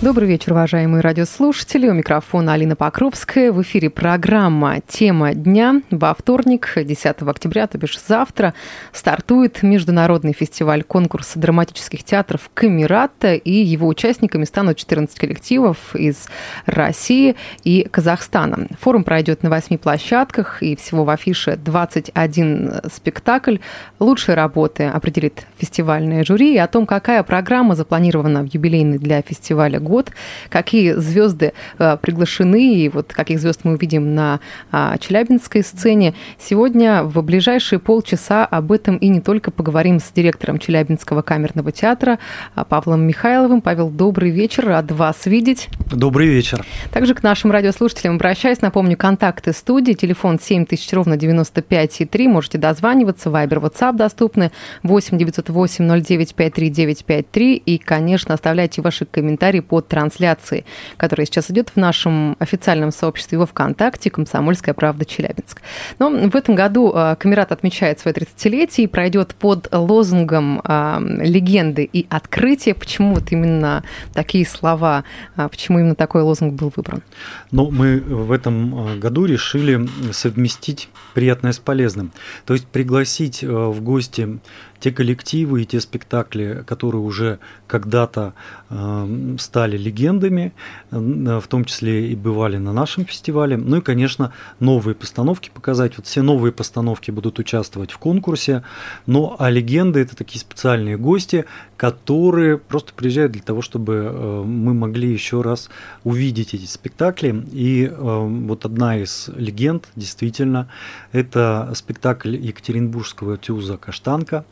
Добрый 0.00 0.28
вечер, 0.28 0.52
уважаемые 0.52 1.00
радиослушатели. 1.00 1.88
У 1.88 1.92
микрофона 1.92 2.52
Алина 2.52 2.76
Покровская. 2.76 3.50
В 3.50 3.60
эфире 3.62 3.90
программа 3.90 4.76
«Тема 4.86 5.34
дня». 5.34 5.82
Во 5.90 6.14
вторник, 6.14 6.72
10 6.76 7.22
октября, 7.22 7.66
то 7.66 7.78
бишь 7.78 7.98
завтра, 8.00 8.54
стартует 8.92 9.64
международный 9.64 10.32
фестиваль 10.32 10.84
конкурса 10.84 11.40
драматических 11.40 12.04
театров 12.04 12.48
«Камерата», 12.54 13.34
и 13.34 13.50
его 13.50 13.88
участниками 13.88 14.44
станут 14.44 14.76
14 14.76 15.18
коллективов 15.18 15.96
из 15.96 16.28
России 16.66 17.34
и 17.64 17.82
Казахстана. 17.90 18.68
Форум 18.78 19.02
пройдет 19.02 19.42
на 19.42 19.50
восьми 19.50 19.78
площадках, 19.78 20.62
и 20.62 20.76
всего 20.76 21.02
в 21.02 21.10
афише 21.10 21.56
21 21.56 22.82
спектакль. 22.94 23.56
Лучшие 23.98 24.36
работы 24.36 24.84
определит 24.84 25.44
фестивальное 25.56 26.22
жюри. 26.22 26.54
И 26.54 26.58
о 26.58 26.68
том, 26.68 26.86
какая 26.86 27.24
программа 27.24 27.74
запланирована 27.74 28.44
в 28.44 28.54
юбилейный 28.54 28.98
для 28.98 29.22
фестиваля 29.22 29.80
год, 29.88 30.12
какие 30.48 30.92
звезды 30.92 31.52
э, 31.78 31.96
приглашены, 32.00 32.74
и 32.74 32.88
вот 32.88 33.12
каких 33.12 33.40
звезд 33.40 33.60
мы 33.64 33.72
увидим 33.72 34.14
на 34.14 34.40
а, 34.70 34.96
челябинской 34.98 35.62
сцене. 35.62 36.14
Сегодня 36.38 37.02
в 37.02 37.22
ближайшие 37.22 37.78
полчаса 37.78 38.44
об 38.44 38.72
этом 38.72 38.96
и 38.96 39.08
не 39.08 39.20
только 39.20 39.50
поговорим 39.50 39.98
с 39.98 40.10
директором 40.14 40.58
Челябинского 40.58 41.22
камерного 41.22 41.72
театра 41.72 42.18
а, 42.54 42.64
Павлом 42.64 43.02
Михайловым. 43.02 43.60
Павел, 43.60 43.90
добрый 43.90 44.30
вечер, 44.30 44.66
рад 44.66 44.92
вас 44.92 45.26
видеть. 45.26 45.68
Добрый 45.92 46.28
вечер. 46.28 46.64
Также 46.92 47.14
к 47.14 47.22
нашим 47.22 47.50
радиослушателям 47.50 48.16
обращаюсь. 48.16 48.60
Напомню, 48.60 48.96
контакты 48.96 49.52
студии, 49.52 49.92
телефон 49.92 50.38
7000 50.38 50.92
ровно 50.92 51.16
95 51.16 52.00
и 52.00 52.04
3. 52.04 52.28
Можете 52.28 52.58
дозваниваться, 52.58 53.30
вайбер, 53.30 53.58
WhatsApp 53.58 53.96
доступны 53.96 54.52
8 54.82 55.18
908 55.18 56.02
09 56.02 56.34
53 56.34 56.70
953. 56.70 57.56
И, 57.56 57.78
конечно, 57.78 58.34
оставляйте 58.34 58.82
ваши 58.82 59.06
комментарии 59.06 59.60
по 59.60 59.77
от 59.78 59.88
трансляции, 59.88 60.64
которая 60.96 61.26
сейчас 61.26 61.50
идет 61.50 61.70
в 61.70 61.76
нашем 61.76 62.36
официальном 62.38 62.90
сообществе 62.90 63.38
во 63.38 63.46
ВКонтакте 63.46 64.10
«Комсомольская 64.10 64.74
правда 64.74 65.04
Челябинск». 65.04 65.62
Но 65.98 66.10
в 66.10 66.36
этом 66.36 66.54
году 66.54 66.92
а, 66.94 67.16
Камерат 67.16 67.52
отмечает 67.52 68.00
свое 68.00 68.14
30-летие 68.14 68.84
и 68.84 68.86
пройдет 68.86 69.34
под 69.34 69.68
лозунгом 69.72 70.60
а, 70.64 71.00
легенды 71.00 71.88
и 71.90 72.06
открытия. 72.10 72.74
Почему 72.74 73.14
вот 73.14 73.32
именно 73.32 73.82
такие 74.12 74.46
слова, 74.46 75.04
а, 75.36 75.48
почему 75.48 75.78
именно 75.78 75.94
такой 75.94 76.22
лозунг 76.22 76.54
был 76.54 76.72
выбран? 76.74 77.02
Ну, 77.50 77.70
мы 77.70 77.98
в 78.00 78.32
этом 78.32 78.98
году 79.00 79.24
решили 79.24 79.88
совместить 80.12 80.88
приятное 81.14 81.52
с 81.52 81.58
полезным. 81.58 82.12
То 82.44 82.54
есть 82.54 82.66
пригласить 82.66 83.42
в 83.42 83.80
гости 83.80 84.38
те 84.80 84.92
коллективы 84.92 85.62
и 85.62 85.66
те 85.66 85.80
спектакли, 85.80 86.64
которые 86.66 87.02
уже 87.02 87.38
когда-то 87.66 88.34
э, 88.70 89.36
стали 89.38 89.76
легендами, 89.76 90.52
э, 90.90 91.40
в 91.42 91.46
том 91.48 91.64
числе 91.64 92.10
и 92.10 92.14
бывали 92.14 92.58
на 92.58 92.72
нашем 92.72 93.04
фестивале. 93.04 93.56
Ну 93.56 93.78
и, 93.78 93.80
конечно, 93.80 94.32
новые 94.60 94.94
постановки 94.94 95.50
показать. 95.52 95.96
Вот 95.96 96.06
все 96.06 96.22
новые 96.22 96.52
постановки 96.52 97.10
будут 97.10 97.38
участвовать 97.38 97.90
в 97.90 97.98
конкурсе. 97.98 98.62
Ну 99.06 99.34
а 99.38 99.50
легенды 99.50 100.00
это 100.00 100.16
такие 100.16 100.40
специальные 100.40 100.96
гости, 100.96 101.44
которые 101.76 102.58
просто 102.58 102.92
приезжают 102.92 103.32
для 103.32 103.42
того, 103.42 103.62
чтобы 103.62 103.94
э, 103.94 104.42
мы 104.44 104.74
могли 104.74 105.12
еще 105.12 105.42
раз 105.42 105.70
увидеть 106.04 106.54
эти 106.54 106.66
спектакли. 106.66 107.44
И 107.52 107.84
э, 107.84 107.92
вот 107.92 108.64
одна 108.64 108.98
из 108.98 109.28
легенд, 109.36 109.88
действительно, 109.96 110.68
это 111.12 111.72
спектакль 111.74 112.36
Екатеринбургского 112.36 113.38
тюза 113.38 113.76
«Каштанка». 113.76 114.44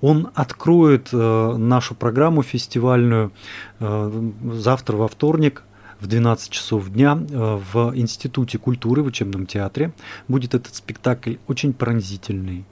Он 0.00 0.28
откроет 0.34 1.08
э, 1.12 1.56
нашу 1.56 1.94
программу 1.94 2.42
фестивальную 2.42 3.32
завтра 3.78 4.96
во 4.96 5.08
вторник 5.08 5.62
в 6.06 6.08
12 6.08 6.50
часов 6.50 6.88
дня 6.88 7.16
в 7.16 7.92
Институте 7.96 8.58
культуры 8.58 9.02
в 9.02 9.06
учебном 9.06 9.46
театре. 9.46 9.92
Будет 10.28 10.54
этот 10.54 10.74
спектакль 10.76 11.34
очень 11.48 11.72
пронзительный, 11.72 12.64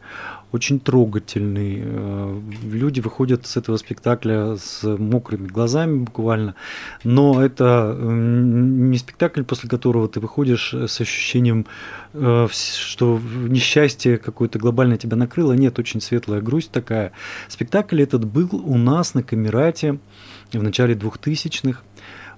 очень 0.52 0.78
трогательный. 0.78 1.82
Э, 1.84 2.40
люди 2.62 3.00
выходят 3.00 3.44
с 3.44 3.56
этого 3.56 3.76
спектакля 3.76 4.56
с 4.56 4.84
мокрыми 4.84 5.48
глазами 5.48 6.04
буквально. 6.04 6.54
Но 7.02 7.44
это 7.44 7.96
не 8.00 8.96
спектакль, 8.98 9.42
после 9.42 9.68
которого 9.68 10.06
ты 10.06 10.20
выходишь 10.20 10.72
с 10.72 11.00
ощущением, 11.00 11.66
э, 12.12 12.46
что 12.52 13.20
несчастье 13.48 14.18
какое-то 14.18 14.60
глобальное 14.60 14.96
тебя 14.96 15.16
накрыло. 15.16 15.54
Нет, 15.54 15.76
очень 15.80 16.00
светлая 16.00 16.40
грусть 16.40 16.70
такая. 16.70 17.10
Спектакль 17.48 18.00
этот 18.00 18.24
был 18.24 18.48
у 18.52 18.78
нас 18.78 19.14
на 19.14 19.24
Камерате 19.24 19.98
в 20.52 20.62
начале 20.62 20.94
2000-х. 20.94 21.80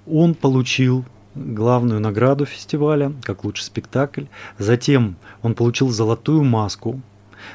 Он 0.09 0.33
получил 0.35 1.05
главную 1.35 1.99
награду 1.99 2.45
фестиваля 2.45 3.13
как 3.23 3.43
лучший 3.43 3.63
спектакль. 3.63 4.25
Затем 4.57 5.17
он 5.41 5.53
получил 5.53 5.89
золотую 5.89 6.43
маску 6.43 7.01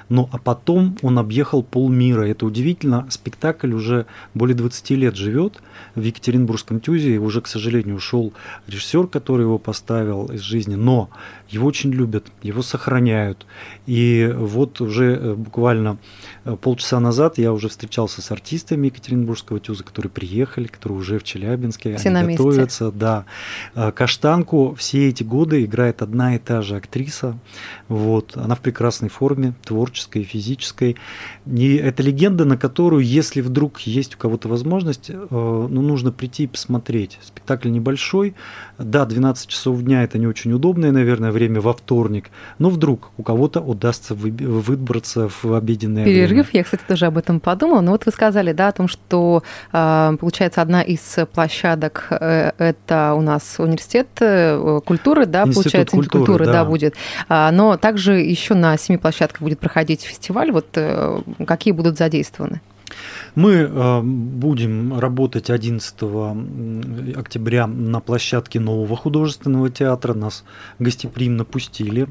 ну 0.09 0.29
а 0.33 0.39
потом 0.39 0.97
он 1.03 1.19
объехал 1.19 1.62
полмира. 1.62 2.23
Это 2.27 2.47
удивительно. 2.47 3.07
Спектакль 3.11 3.73
уже 3.73 4.07
более 4.35 4.55
20 4.55 4.91
лет 4.91 5.17
живет 5.17 5.61
в 5.95 6.03
Екатеринбургском 6.03 6.81
тюзе. 6.81 7.19
Уже, 7.19 7.41
к 7.41 7.47
сожалению, 7.47 7.97
ушел 7.97 8.33
режиссер, 8.67 9.07
который 9.07 9.43
его 9.43 9.59
поставил 9.59 10.27
из 10.27 10.41
жизни. 10.41 10.75
Но 10.75 11.11
его 11.53 11.67
очень 11.67 11.91
любят, 11.91 12.27
его 12.43 12.63
сохраняют. 12.63 13.47
И 13.87 14.33
вот 14.35 14.81
уже 14.81 15.17
э, 15.17 15.35
буквально 15.35 15.99
э, 16.45 16.57
полчаса 16.57 16.99
назад 16.99 17.37
я 17.37 17.53
уже 17.53 17.69
встречался 17.69 18.23
с 18.23 18.31
артистами 18.31 18.87
Екатеринбургского 18.87 19.61
тюза, 19.61 19.85
которые 19.85 20.11
приехали, 20.11 20.67
которые 20.67 20.99
уже 20.99 21.19
в 21.19 21.25
Челябинске, 21.25 21.97
все 21.99 22.09
они 22.09 22.35
готовятся. 22.35 22.91
Да. 22.91 23.27
Э, 23.75 23.93
Каштанку 23.93 24.75
все 24.79 25.09
эти 25.09 25.23
годы 25.23 25.65
играет 25.65 26.01
одна 26.01 26.37
и 26.37 26.39
та 26.39 26.62
же 26.62 26.77
актриса. 26.77 27.39
Вот. 27.89 28.37
Она 28.37 28.55
в 28.55 28.61
прекрасной 28.61 29.11
форме, 29.11 29.53
творческой, 29.62 30.25
физической. 30.25 30.97
И 31.47 31.77
это 31.77 32.03
легенда, 32.03 32.47
на 32.47 32.57
которую, 32.57 33.05
если 33.05 33.43
вдруг 33.43 33.81
есть 33.81 34.15
у 34.15 34.19
кого-то 34.19 34.49
возможность, 34.49 35.11
ну, 35.11 35.69
нужно 35.69 36.12
прийти 36.12 36.45
и 36.45 36.47
посмотреть. 36.47 37.19
Спектакль 37.23 37.71
небольшой. 37.71 38.35
Да, 38.79 39.05
12 39.05 39.49
часов 39.49 39.83
дня 39.83 40.03
это 40.03 40.19
не 40.19 40.27
очень 40.27 40.53
удобное, 40.53 40.93
наверное, 40.93 41.31
время 41.31 41.42
время 41.43 41.61
во 41.61 41.73
вторник, 41.73 42.31
но 42.59 42.71
вдруг 42.71 43.11
у 43.17 43.23
кого-то 43.23 43.61
удастся 43.61 44.15
выбраться 44.15 45.29
в 45.43 45.55
обеденное 45.55 46.05
Перерыв, 46.05 46.49
время. 46.49 46.51
я, 46.53 46.65
кстати, 46.65 46.83
тоже 46.87 47.07
об 47.07 47.19
этом 47.19 47.41
подумала. 47.41 47.81
Но 47.81 47.93
вот 47.93 48.07
вы 48.07 48.13
сказали, 48.13 48.53
да, 48.53 48.69
о 48.69 48.73
том, 48.73 48.89
что, 48.89 49.43
а, 49.73 50.15
получается, 50.17 50.63
одна 50.63 50.83
из 50.83 51.19
площадок 51.33 52.07
э,– 52.11 52.53
это 52.59 53.15
у 53.17 53.21
нас 53.21 53.57
университет 53.59 54.09
э, 54.21 54.81
культуры, 54.85 55.27
да, 55.27 55.41
Институт 55.41 55.65
получается, 55.65 55.97
культуры, 55.97 56.25
культуры, 56.25 56.47
да. 56.47 56.53
да, 56.53 56.65
будет. 56.65 56.95
А, 57.29 57.51
но 57.51 57.77
также 57.77 58.15
еще 58.15 58.55
на 58.55 58.77
семи 58.77 58.99
площадках 58.99 59.43
будет 59.43 59.59
проходить 59.59 60.03
фестиваль. 60.03 60.53
Вот 60.53 60.67
э, 60.75 61.21
какие 61.47 61.73
будут 61.73 61.99
задействованы? 61.99 62.61
Мы 63.35 63.53
э, 63.53 64.01
будем 64.03 64.99
работать 64.99 65.49
11 65.49 67.17
октября 67.17 67.67
на 67.67 68.01
площадке 68.01 68.61
нового 68.61 68.95
художественного 68.97 69.71
театра. 69.71 70.13
Нас 70.13 70.45
гостеприимно 70.79 71.45
пустили. 71.45 72.09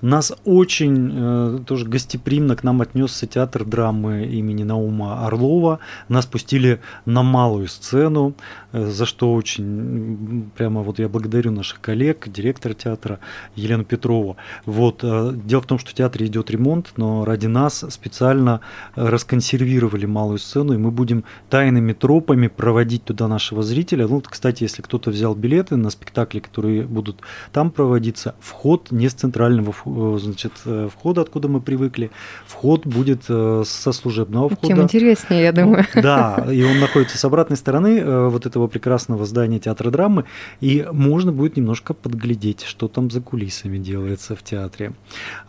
Нас 0.00 0.32
очень 0.44 1.10
э, 1.12 1.58
тоже 1.66 1.86
гостеприимно 1.86 2.54
к 2.54 2.62
нам 2.62 2.80
отнесся 2.80 3.26
театр 3.26 3.64
драмы 3.64 4.24
имени 4.24 4.62
Наума 4.62 5.26
Орлова. 5.26 5.80
Нас 6.08 6.26
пустили 6.26 6.80
на 7.06 7.24
малую 7.24 7.66
сцену, 7.66 8.34
э, 8.72 8.86
за 8.86 9.04
что 9.04 9.34
очень 9.34 10.50
прямо 10.56 10.82
вот 10.82 11.00
я 11.00 11.08
благодарю 11.08 11.50
наших 11.50 11.80
коллег, 11.80 12.28
директора 12.28 12.74
театра 12.74 13.18
Елену 13.56 13.84
Петрову. 13.84 14.36
Вот, 14.64 15.00
дело 15.00 15.60
в 15.60 15.66
том, 15.66 15.78
что 15.78 15.90
в 15.90 15.94
театре 15.94 16.26
идет 16.26 16.50
ремонт, 16.50 16.92
но 16.96 17.24
ради 17.24 17.46
нас 17.46 17.84
специально 17.90 18.60
расконсервировали 18.94 20.06
малую 20.12 20.38
сцену, 20.38 20.74
и 20.74 20.76
мы 20.76 20.90
будем 20.90 21.24
тайными 21.50 21.92
тропами 21.92 22.48
проводить 22.48 23.04
туда 23.04 23.28
нашего 23.28 23.62
зрителя. 23.62 24.06
Ну, 24.06 24.20
кстати, 24.20 24.62
если 24.62 24.82
кто-то 24.82 25.10
взял 25.10 25.34
билеты 25.34 25.76
на 25.76 25.90
спектакли, 25.90 26.40
которые 26.40 26.82
будут 26.82 27.20
там 27.52 27.70
проводиться, 27.70 28.34
вход 28.40 28.90
не 28.90 29.08
с 29.08 29.14
центрального 29.14 29.72
Э, 29.86 30.18
значит, 30.20 30.52
э, 30.64 30.88
входа, 30.94 31.22
откуда 31.22 31.48
мы 31.48 31.60
привыкли. 31.60 32.10
Вход 32.46 32.86
будет 32.86 33.24
э, 33.28 33.62
со 33.66 33.92
служебного 33.92 34.48
входа. 34.48 34.66
Тем 34.66 34.82
интереснее, 34.82 35.42
я 35.42 35.52
думаю. 35.52 35.84
Да, 36.02 36.46
и 36.50 36.62
он 36.64 36.80
находится 36.80 37.16
с 37.16 37.24
обратной 37.24 37.56
стороны 37.56 38.28
вот 38.28 38.46
этого 38.46 38.66
прекрасного 38.66 39.24
здания 39.24 39.58
театра 39.58 39.90
драмы, 39.90 40.24
и 40.60 40.86
можно 40.92 41.32
будет 41.32 41.56
немножко 41.56 41.94
подглядеть, 41.94 42.62
что 42.62 42.88
там 42.88 43.10
за 43.10 43.20
кулисами 43.20 43.78
делается 43.78 44.34
в 44.34 44.42
театре. 44.42 44.92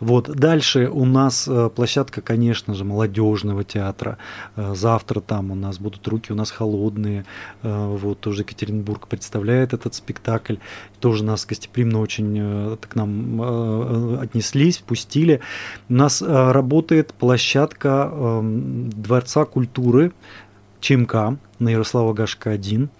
Вот. 0.00 0.30
Дальше 0.30 0.88
у 0.92 1.04
нас 1.04 1.48
площадка, 1.74 2.20
конечно 2.20 2.74
же, 2.74 2.84
молодежного 2.84 3.64
театра. 3.64 4.18
Завтра 4.56 5.20
там 5.20 5.50
у 5.50 5.54
нас 5.54 5.78
будут 5.78 6.06
руки 6.06 6.32
у 6.32 6.36
нас 6.36 6.50
холодные. 6.50 7.24
Вот 7.62 8.20
тоже 8.20 8.42
Екатеринбург 8.42 9.08
представляет 9.08 9.72
этот 9.72 9.94
спектакль. 9.94 10.56
Тоже 11.00 11.24
нас 11.24 11.44
гостеприимно 11.46 12.00
очень 12.00 12.76
к 12.76 12.94
нам 12.94 14.20
отнеслись, 14.20 14.78
пустили. 14.78 15.40
У 15.88 15.94
нас 15.94 16.22
работает 16.22 17.14
площадка 17.14 18.10
эм, 18.12 18.90
Дворца 18.90 19.44
культуры 19.44 20.12
ЧМК 20.80 21.38
на 21.58 21.70
Ярослава 21.70 22.12
Гашка 22.12 22.50
1. 22.50 22.90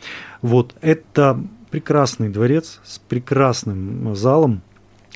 Вот, 0.42 0.74
это 0.80 1.38
прекрасный 1.70 2.28
дворец 2.28 2.80
с 2.84 2.98
прекрасным 2.98 4.14
залом, 4.14 4.62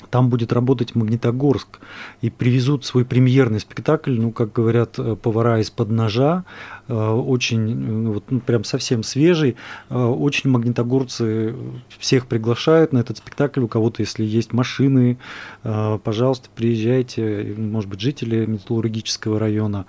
там 0.09 0.29
будет 0.29 0.51
работать 0.53 0.95
Магнитогорск 0.95 1.79
и 2.21 2.29
привезут 2.29 2.85
свой 2.85 3.05
премьерный 3.05 3.59
спектакль, 3.59 4.19
ну, 4.19 4.31
как 4.31 4.51
говорят 4.51 4.97
э, 4.97 5.15
повара 5.15 5.59
из-под 5.59 5.89
ножа, 5.89 6.43
э, 6.87 6.93
очень, 6.93 7.69
э, 7.69 8.07
вот, 8.13 8.23
ну, 8.29 8.39
прям 8.39 8.63
совсем 8.63 9.03
свежий, 9.03 9.55
очень 9.89 10.49
магнитогорцы 10.49 11.55
всех 11.97 12.27
приглашают 12.27 12.93
на 12.93 12.99
этот 12.99 13.17
спектакль, 13.17 13.61
у 13.61 13.67
кого-то, 13.67 14.01
если 14.01 14.23
есть 14.23 14.53
машины, 14.53 15.17
пожалуйста, 15.63 16.49
приезжайте, 16.55 17.53
может 17.57 17.89
быть, 17.89 17.99
жители 17.99 18.45
металлургического 18.45 19.39
района, 19.39 19.85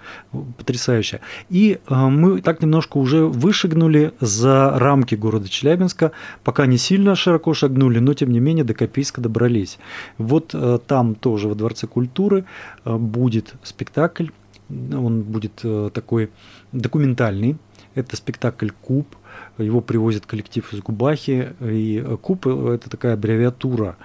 потрясающе. 0.56 1.20
И 1.48 1.78
мы 1.88 2.40
так 2.40 2.62
немножко 2.62 2.98
уже 2.98 3.24
вышагнули 3.24 4.12
за 4.20 4.72
рамки 4.78 5.14
города 5.14 5.48
Челябинска, 5.48 6.12
пока 6.44 6.66
не 6.66 6.78
сильно 6.78 7.14
широко 7.14 7.54
шагнули, 7.54 7.98
но, 7.98 8.14
тем 8.14 8.30
не 8.30 8.40
менее, 8.40 8.64
до 8.64 8.74
Копейска 8.74 9.20
добрались. 9.20 9.78
Вот 10.18 10.54
э, 10.54 10.78
там 10.86 11.14
тоже 11.14 11.48
во 11.48 11.54
Дворце 11.54 11.86
культуры 11.86 12.44
э, 12.84 12.96
будет 12.96 13.54
спектакль, 13.62 14.28
он 14.68 15.22
будет 15.22 15.60
э, 15.64 15.90
такой 15.92 16.30
документальный. 16.72 17.56
Это 17.94 18.16
спектакль 18.16 18.68
«Куб», 18.82 19.16
его 19.58 19.80
привозит 19.80 20.24
коллектив 20.24 20.72
из 20.72 20.80
Губахи, 20.80 21.54
и 21.60 22.04
КУП– 22.22 22.46
это 22.46 22.88
такая 22.88 23.14
аббревиатура. 23.14 23.96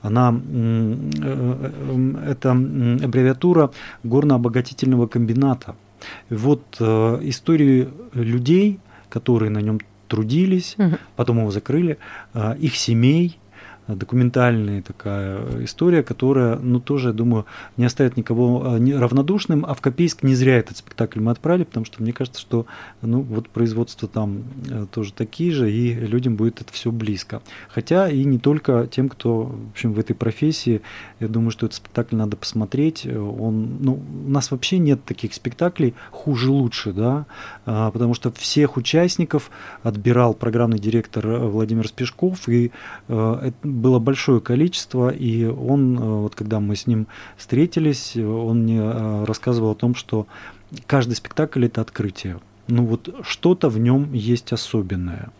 Она, 0.00 0.30
это 2.26 2.50
аббревиатура 2.52 3.70
горно-обогатительного 4.02 5.06
комбината. 5.08 5.76
Вот 6.30 6.80
истории 6.80 7.90
людей, 8.14 8.80
которые 9.10 9.50
на 9.50 9.58
нем 9.58 9.78
трудились, 10.08 10.74
угу. 10.78 10.96
потом 11.16 11.40
его 11.40 11.50
закрыли, 11.50 11.98
их 12.58 12.76
семей– 12.76 13.38
документальная 13.86 14.82
такая 14.82 15.64
история, 15.64 16.02
которая, 16.02 16.56
ну, 16.56 16.80
тоже, 16.80 17.08
я 17.08 17.14
думаю, 17.14 17.46
не 17.76 17.84
оставит 17.84 18.16
никого 18.16 18.62
а, 18.64 18.78
равнодушным. 18.78 19.64
А 19.66 19.74
в 19.74 19.80
Копейск 19.80 20.22
не 20.22 20.34
зря 20.34 20.58
этот 20.58 20.78
спектакль 20.78 21.20
мы 21.20 21.30
отправили, 21.30 21.64
потому 21.64 21.84
что 21.84 22.02
мне 22.02 22.12
кажется, 22.12 22.40
что, 22.40 22.66
ну, 23.02 23.20
вот 23.20 23.48
производство 23.48 24.08
там 24.08 24.44
э, 24.70 24.86
тоже 24.90 25.12
такие 25.12 25.52
же, 25.52 25.70
и 25.70 25.92
людям 25.92 26.36
будет 26.36 26.60
это 26.60 26.72
все 26.72 26.90
близко. 26.90 27.42
Хотя 27.68 28.08
и 28.08 28.24
не 28.24 28.38
только 28.38 28.86
тем, 28.90 29.08
кто, 29.08 29.44
в 29.44 29.70
общем, 29.72 29.92
в 29.92 29.98
этой 29.98 30.14
профессии, 30.14 30.80
я 31.20 31.28
думаю, 31.28 31.50
что 31.50 31.66
этот 31.66 31.76
спектакль 31.76 32.16
надо 32.16 32.36
посмотреть. 32.36 33.06
Он, 33.06 33.78
ну, 33.80 34.02
у 34.26 34.30
нас 34.30 34.50
вообще 34.50 34.78
нет 34.78 35.04
таких 35.04 35.34
спектаклей 35.34 35.94
хуже 36.10 36.50
лучше, 36.50 36.92
да, 36.92 37.26
а, 37.66 37.90
потому 37.90 38.14
что 38.14 38.32
всех 38.32 38.76
участников 38.76 39.50
отбирал 39.82 40.34
программный 40.34 40.78
директор 40.78 41.26
э, 41.26 41.38
Владимир 41.46 41.88
Спешков, 41.88 42.48
и 42.48 42.70
э, 43.08 43.50
было 43.74 43.98
большое 43.98 44.40
количество, 44.40 45.10
и 45.10 45.44
он, 45.44 45.98
э, 45.98 46.00
вот 46.00 46.34
когда 46.34 46.60
мы 46.60 46.76
с 46.76 46.86
ним 46.86 47.06
встретились, 47.36 48.16
он 48.16 48.62
мне 48.62 48.80
э, 48.80 49.24
рассказывал 49.24 49.72
о 49.72 49.74
том, 49.74 49.94
что 49.94 50.26
каждый 50.86 51.14
спектакль 51.14 51.66
это 51.66 51.80
открытие. 51.80 52.38
Ну 52.68 52.84
вот 52.86 53.14
что-то 53.22 53.68
в 53.68 53.78
нем 53.78 54.12
есть 54.12 54.52
особенное. 54.52 55.30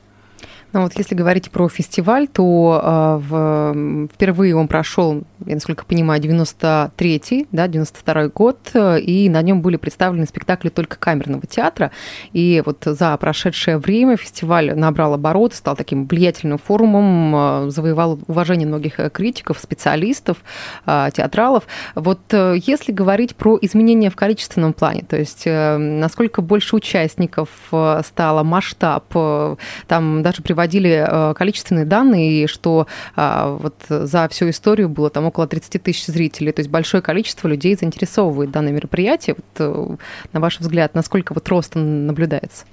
Ну 0.75 0.83
вот 0.83 0.93
если 0.97 1.15
говорить 1.15 1.53
про 1.53 1.69
фестиваль, 1.69 2.27
то 2.27 2.81
э, 2.83 3.29
в, 3.29 4.09
впервые 4.13 4.57
он 4.57 4.67
прошел, 4.67 5.23
я 5.47 5.55
насколько 5.55 5.85
понимаю, 5.85 6.21
93-й, 6.21 7.47
да, 7.53 7.69
92-й 7.69 8.29
год, 8.31 8.59
и 8.75 9.29
на 9.29 9.41
нем 9.41 9.63
были 9.63 9.77
представлены 9.77 10.27
спектакли 10.27 10.71
только 10.71 10.97
камерного 10.97 11.47
театра. 11.47 11.93
И 12.33 12.61
вот 12.67 12.83
за 12.85 13.17
прошедшее 13.19 13.79
время 13.79 14.17
фестиваль 14.17 14.75
набрал 14.75 15.15
обороты, 15.15 15.55
стал 15.55 15.77
таким 15.77 16.07
влиятельным 16.07 16.59
форумом, 16.59 17.67
э, 17.67 17.71
завоевал 17.71 18.19
уважение 18.27 18.67
многих 18.67 18.97
критиков, 19.13 19.61
специалистов, 19.61 20.39
э, 20.87 21.11
театралов. 21.15 21.69
Вот 21.95 22.19
э, 22.33 22.57
если 22.67 22.91
говорить 22.91 23.37
про 23.37 23.57
изменения 23.63 24.11
в 24.11 24.17
количественном 24.17 24.73
плане, 24.73 25.05
то 25.09 25.17
есть 25.17 25.45
э, 25.47 25.77
насколько 25.77 26.43
больше 26.43 26.75
участников 26.75 27.49
э, 27.71 28.01
стало, 28.05 28.43
масштаб, 28.43 29.05
э, 29.15 29.55
там 29.87 30.25
даже 30.25 30.43
приводили 30.43 30.64
приводили 30.65 31.05
э, 31.07 31.35
количественные 31.35 31.85
данные, 31.85 32.47
что 32.47 32.87
а, 33.17 33.59
вот 33.61 33.75
за 33.89 34.29
всю 34.29 34.49
историю 34.49 34.89
было 34.89 35.11
там 35.11 35.27
около 35.27 35.47
30 35.47 35.83
тысяч 35.83 36.07
зрителей. 36.07 36.53
То 36.53 36.61
есть 36.61 36.71
большое 36.71 37.03
количество 37.03 37.49
людей 37.49 37.77
заинтересовывает 37.77 38.51
данное 38.51 38.73
мероприятие. 38.73 39.37
Вот, 39.37 39.47
э, 39.59 39.97
на 40.33 40.41
ваш 40.41 40.61
взгляд, 40.61 40.95
насколько 40.95 41.35
вот 41.35 41.49
рост 41.49 41.75
наблюдается? 41.75 42.65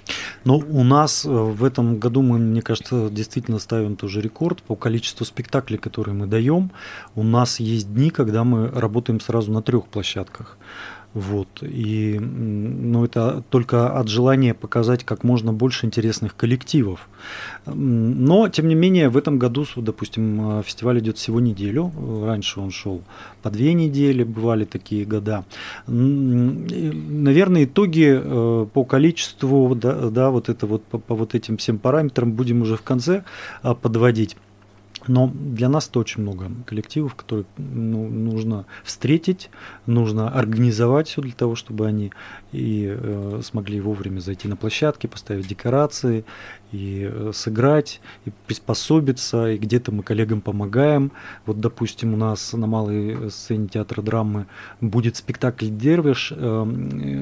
Ну, 0.45 0.63
у 0.69 0.83
нас 0.83 1.25
э, 1.25 1.29
в 1.29 1.63
этом 1.65 1.99
году 1.99 2.21
мы, 2.21 2.37
мне 2.37 2.61
кажется, 2.61 3.09
действительно 3.09 3.59
ставим 3.59 3.95
тоже 3.95 4.21
рекорд 4.21 4.63
по 4.63 4.75
количеству 4.75 5.25
спектаклей, 5.25 5.77
которые 5.77 6.15
мы 6.15 6.27
даем. 6.27 6.71
У 7.15 7.23
нас 7.23 7.59
есть 7.59 7.93
дни, 7.93 8.09
когда 8.09 8.43
мы 8.43 8.69
работаем 8.69 9.19
сразу 9.19 9.51
на 9.51 9.61
трех 9.61 9.85
площадках. 9.87 10.57
Вот. 11.13 11.61
И 11.61 12.17
ну, 12.19 13.03
это 13.03 13.43
только 13.49 13.99
от 13.99 14.07
желания 14.07 14.53
показать 14.53 15.03
как 15.03 15.23
можно 15.23 15.51
больше 15.51 15.85
интересных 15.85 16.37
коллективов. 16.37 17.09
Но, 17.65 18.47
тем 18.47 18.69
не 18.69 18.75
менее, 18.75 19.09
в 19.09 19.17
этом 19.17 19.37
году, 19.37 19.65
допустим, 19.75 20.59
э, 20.59 20.63
фестиваль 20.63 20.99
идет 20.99 21.17
всего 21.17 21.41
неделю. 21.41 21.91
Раньше 22.25 22.61
он 22.61 22.71
шел 22.71 23.01
по 23.41 23.49
две 23.49 23.73
недели, 23.73 24.23
бывали 24.23 24.63
такие 24.63 25.03
года. 25.05 25.43
Наверное, 25.87 27.65
итоги 27.65 28.21
э, 28.21 28.67
по 28.73 28.85
количеству, 28.85 29.75
да, 29.75 30.09
да 30.09 30.29
вот 30.29 30.47
это 30.47 30.65
вот 30.65 30.83
по, 30.85 30.97
по 30.97 31.15
вот 31.15 31.35
этим 31.35 31.57
всем 31.57 31.77
параметрам 31.77 32.31
будем 32.31 32.61
уже 32.61 32.77
в 32.77 32.83
конце 32.83 33.23
э, 33.63 33.75
подводить. 33.75 34.37
Но 35.07 35.31
для 35.33 35.69
нас 35.69 35.87
это 35.89 35.99
очень 35.99 36.21
много 36.21 36.51
коллективов, 36.65 37.15
которые 37.15 37.45
ну, 37.57 38.07
нужно 38.07 38.65
встретить, 38.83 39.49
нужно 39.85 40.29
организовать 40.29 41.07
все 41.07 41.21
для 41.21 41.33
того, 41.33 41.55
чтобы 41.55 41.87
они 41.87 42.11
и 42.51 42.95
э, 42.95 43.41
смогли 43.43 43.79
вовремя 43.79 44.19
зайти 44.19 44.47
на 44.47 44.55
площадки, 44.55 45.07
поставить 45.07 45.47
декорации, 45.47 46.25
и 46.71 47.09
э, 47.11 47.31
сыграть, 47.33 48.01
и 48.25 48.31
приспособиться, 48.47 49.51
и 49.51 49.57
где-то 49.57 49.91
мы 49.91 50.03
коллегам 50.03 50.41
помогаем. 50.41 51.11
Вот, 51.45 51.59
допустим, 51.59 52.13
у 52.13 52.17
нас 52.17 52.53
на 52.53 52.67
малой 52.67 53.31
сцене 53.31 53.67
театра 53.67 54.01
драмы 54.01 54.45
будет 54.79 55.17
спектакль 55.17 55.67
«Дервиш» 55.67 56.31
э, 56.35 56.63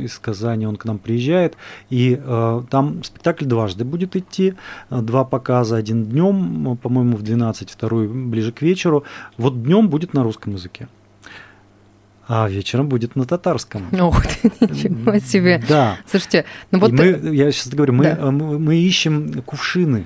из 0.04 0.18
Казани, 0.20 0.68
он 0.68 0.76
к 0.76 0.86
нам 0.86 1.00
приезжает, 1.00 1.56
и 1.90 2.20
э, 2.24 2.64
там 2.70 3.04
спектакль 3.04 3.46
дважды 3.46 3.86
будет 3.86 4.16
идти, 4.16 4.56
два 4.90 5.24
показа, 5.24 5.76
один 5.76 6.06
днем, 6.06 6.78
по-моему, 6.78 7.18
в 7.18 7.22
12, 7.24 7.70
второй 7.70 8.08
ближе 8.08 8.52
к 8.52 8.62
вечеру. 8.62 9.04
Вот 9.38 9.64
днем 9.64 9.90
будет 9.90 10.14
на 10.14 10.24
русском 10.24 10.54
языке 10.54 10.88
а 12.32 12.48
вечером 12.48 12.88
будет 12.88 13.16
на 13.16 13.26
татарском. 13.26 13.88
Ох 14.00 14.24
ты, 14.24 14.52
ничего 14.62 15.18
себе. 15.20 15.62
Да. 15.68 15.98
Слушайте, 16.06 16.46
ну 16.70 16.78
вот... 16.78 16.92
И 16.92 16.94
мы, 16.94 17.36
я 17.36 17.52
сейчас 17.52 17.70
говорю, 17.70 17.94
мы, 17.94 18.04
да. 18.04 18.30
мы, 18.30 18.60
мы 18.60 18.76
ищем 18.76 19.42
кувшины 19.42 20.06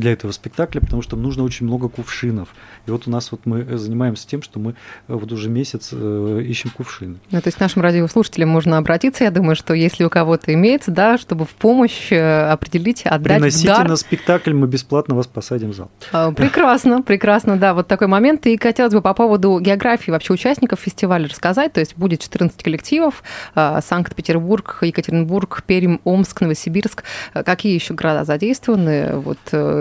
для 0.00 0.12
этого 0.12 0.32
спектакля, 0.32 0.80
потому 0.80 1.02
что 1.02 1.16
нужно 1.16 1.44
очень 1.44 1.66
много 1.66 1.88
кувшинов. 1.88 2.48
И 2.86 2.90
вот 2.90 3.06
у 3.06 3.10
нас 3.10 3.30
вот 3.30 3.42
мы 3.44 3.78
занимаемся 3.78 4.26
тем, 4.26 4.42
что 4.42 4.58
мы 4.58 4.72
э, 4.72 4.74
вот 5.08 5.30
уже 5.30 5.48
месяц 5.48 5.90
э, 5.92 6.42
ищем 6.44 6.70
кувшины. 6.70 7.18
Ну, 7.30 7.40
то 7.40 7.48
есть 7.48 7.60
нашим 7.60 7.82
радиослушателям 7.82 8.48
можно 8.48 8.78
обратиться, 8.78 9.24
я 9.24 9.30
думаю, 9.30 9.54
что 9.54 9.74
если 9.74 10.04
у 10.04 10.10
кого-то 10.10 10.52
имеется, 10.54 10.90
да, 10.90 11.18
чтобы 11.18 11.44
в 11.44 11.50
помощь 11.50 12.10
э, 12.10 12.50
определить, 12.50 13.04
отдать 13.04 13.38
Приносите 13.38 13.68
дар. 13.68 13.88
на 13.88 13.96
спектакль, 13.96 14.52
мы 14.52 14.66
бесплатно 14.66 15.14
вас 15.14 15.26
посадим 15.26 15.70
в 15.70 15.74
зал. 15.74 15.90
А, 16.12 16.32
прекрасно, 16.32 17.02
прекрасно, 17.02 17.56
да, 17.56 17.74
вот 17.74 17.86
такой 17.86 18.06
момент. 18.06 18.46
И 18.46 18.58
хотелось 18.58 18.94
бы 18.94 19.02
по 19.02 19.14
поводу 19.14 19.60
географии 19.60 20.10
вообще 20.10 20.32
участников 20.32 20.80
фестиваля 20.80 21.28
рассказать. 21.28 21.72
То 21.74 21.80
есть 21.80 21.96
будет 21.96 22.20
14 22.20 22.62
коллективов, 22.62 23.22
а, 23.54 23.80
Санкт-Петербург, 23.82 24.78
Екатеринбург, 24.80 25.62
Пермь, 25.66 25.98
Омск, 26.04 26.40
Новосибирск. 26.40 27.04
Какие 27.32 27.74
еще 27.74 27.94
города 27.94 28.24
задействованы? 28.24 29.16
Вот 29.16 29.38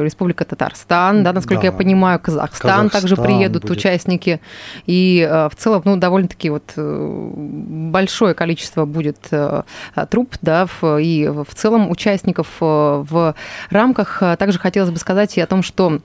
Республика 0.09 0.43
Татарстан, 0.45 1.23
да, 1.23 1.33
насколько 1.33 1.61
да. 1.61 1.67
я 1.67 1.71
понимаю, 1.71 2.19
Казахстан, 2.19 2.89
Казахстан 2.89 2.89
также 2.89 3.15
приедут 3.15 3.63
будет. 3.63 3.77
участники. 3.77 4.41
И 4.85 5.27
э, 5.29 5.49
в 5.49 5.55
целом, 5.55 5.81
ну, 5.85 5.97
довольно-таки 5.97 6.49
вот 6.49 6.73
э, 6.75 7.31
большое 7.33 8.33
количество 8.33 8.85
будет 8.85 9.19
э, 9.31 9.63
труп, 10.09 10.35
да, 10.41 10.67
и 10.99 11.27
в 11.27 11.53
целом 11.53 11.89
участников 11.89 12.47
в 12.59 13.35
рамках. 13.69 14.23
Также 14.37 14.59
хотелось 14.59 14.89
бы 14.89 14.97
сказать 14.97 15.37
и 15.37 15.41
о 15.41 15.47
том, 15.47 15.63
что 15.63 15.99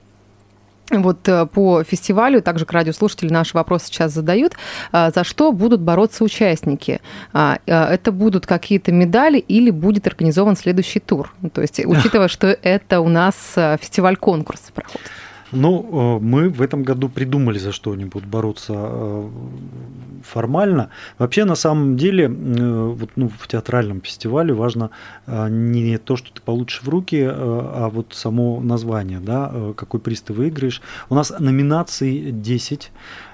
вот 1.01 1.27
э, 1.27 1.45
по 1.45 1.83
фестивалю, 1.83 2.41
также 2.41 2.65
к 2.65 2.71
радиослушатели 2.71 3.31
наши 3.31 3.55
вопросы 3.55 3.87
сейчас 3.87 4.13
задают, 4.13 4.53
а, 4.91 5.11
за 5.11 5.23
что 5.23 5.51
будут 5.51 5.81
бороться 5.81 6.23
участники? 6.23 7.01
А, 7.33 7.59
а, 7.67 7.93
это 7.93 8.11
будут 8.11 8.45
какие-то 8.45 8.91
медали 8.91 9.39
или 9.39 9.69
будет 9.69 10.07
организован 10.07 10.55
следующий 10.55 10.99
тур? 10.99 11.33
То 11.53 11.61
есть, 11.61 11.79
учитывая, 11.85 12.27
что 12.27 12.47
это 12.47 13.01
у 13.01 13.09
нас 13.09 13.35
э, 13.55 13.77
фестиваль-конкурс 13.79 14.71
проходит. 14.73 15.11
Ну, 15.55 16.17
э, 16.19 16.23
мы 16.23 16.49
в 16.49 16.61
этом 16.61 16.83
году 16.83 17.09
придумали, 17.09 17.57
за 17.57 17.71
что 17.71 17.91
они 17.91 18.05
будут 18.05 18.27
бороться 18.27 18.73
э, 18.75 19.29
формально. 20.23 20.89
Вообще, 21.17 21.45
на 21.45 21.55
самом 21.55 21.95
деле, 21.95 22.25
э, 22.25 22.93
вот, 22.99 23.11
ну, 23.15 23.29
в 23.29 23.47
театральном 23.47 24.01
фестивале 24.01 24.53
важно 24.53 24.89
не 25.27 25.97
то, 25.97 26.17
что 26.17 26.31
ты 26.31 26.41
получишь 26.41 26.81
в 26.83 26.89
руки, 26.89 27.25
а 27.27 27.89
вот 27.89 28.13
само 28.13 28.59
название, 28.61 29.19
да, 29.19 29.51
какой 29.75 29.99
приз 29.99 30.21
ты 30.21 30.33
выиграешь. 30.33 30.81
У 31.09 31.15
нас 31.15 31.33
номинаций 31.39 32.31
10. 32.31 32.91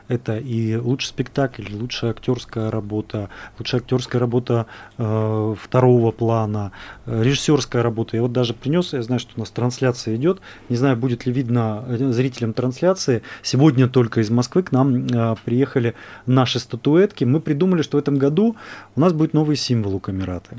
Это 0.07 0.37
и 0.37 0.75
лучший 0.75 1.07
спектакль, 1.07 1.63
лучшая 1.73 2.11
актерская 2.11 2.71
работа, 2.71 3.29
лучшая 3.57 3.81
актерская 3.81 4.19
работа 4.19 4.65
э, 4.97 5.55
второго 5.59 6.11
плана, 6.11 6.71
э, 7.05 7.23
режиссерская 7.23 7.83
работа. 7.83 8.17
Я 8.17 8.23
вот 8.23 8.31
даже 8.31 8.53
принес, 8.53 8.93
я 8.93 9.01
знаю, 9.03 9.19
что 9.19 9.33
у 9.35 9.39
нас 9.39 9.49
трансляция 9.51 10.15
идет. 10.15 10.41
Не 10.69 10.75
знаю, 10.75 10.97
будет 10.97 11.25
ли 11.25 11.31
видно 11.31 11.83
э, 11.87 12.11
зрителям 12.11 12.53
трансляции. 12.53 13.21
Сегодня 13.43 13.87
только 13.87 14.21
из 14.21 14.29
Москвы 14.29 14.63
к 14.63 14.71
нам 14.71 15.05
э, 15.07 15.35
приехали 15.45 15.95
наши 16.25 16.59
статуэтки. 16.59 17.23
Мы 17.23 17.39
придумали, 17.39 17.81
что 17.81 17.97
в 17.97 17.99
этом 17.99 18.17
году 18.17 18.55
у 18.95 18.99
нас 18.99 19.13
будет 19.13 19.33
новый 19.33 19.55
символ 19.55 19.95
у 19.95 19.99
Камераты. 19.99 20.57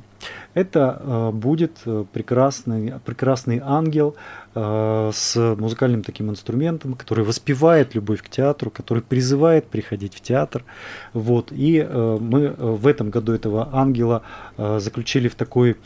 Это 0.54 1.00
э, 1.00 1.30
будет 1.32 1.78
э, 1.86 2.04
прекрасный, 2.12 2.94
прекрасный 3.04 3.60
ангел 3.64 4.16
э, 4.54 5.10
с 5.12 5.36
музыкальным 5.56 6.02
таким 6.02 6.30
инструментом, 6.30 6.94
который 6.94 7.24
воспевает 7.24 7.94
любовь 7.94 8.22
к 8.22 8.28
театру, 8.28 8.70
который 8.70 9.02
призывает 9.02 9.66
приходить 9.66 10.14
в 10.14 10.20
театр. 10.20 10.64
Вот. 11.12 11.52
И 11.52 11.82
мы 11.82 12.50
в 12.50 12.86
этом 12.86 13.10
году 13.10 13.32
этого 13.32 13.68
ангела 13.72 14.22
заключили 14.56 15.28
в 15.28 15.34
такой 15.34 15.76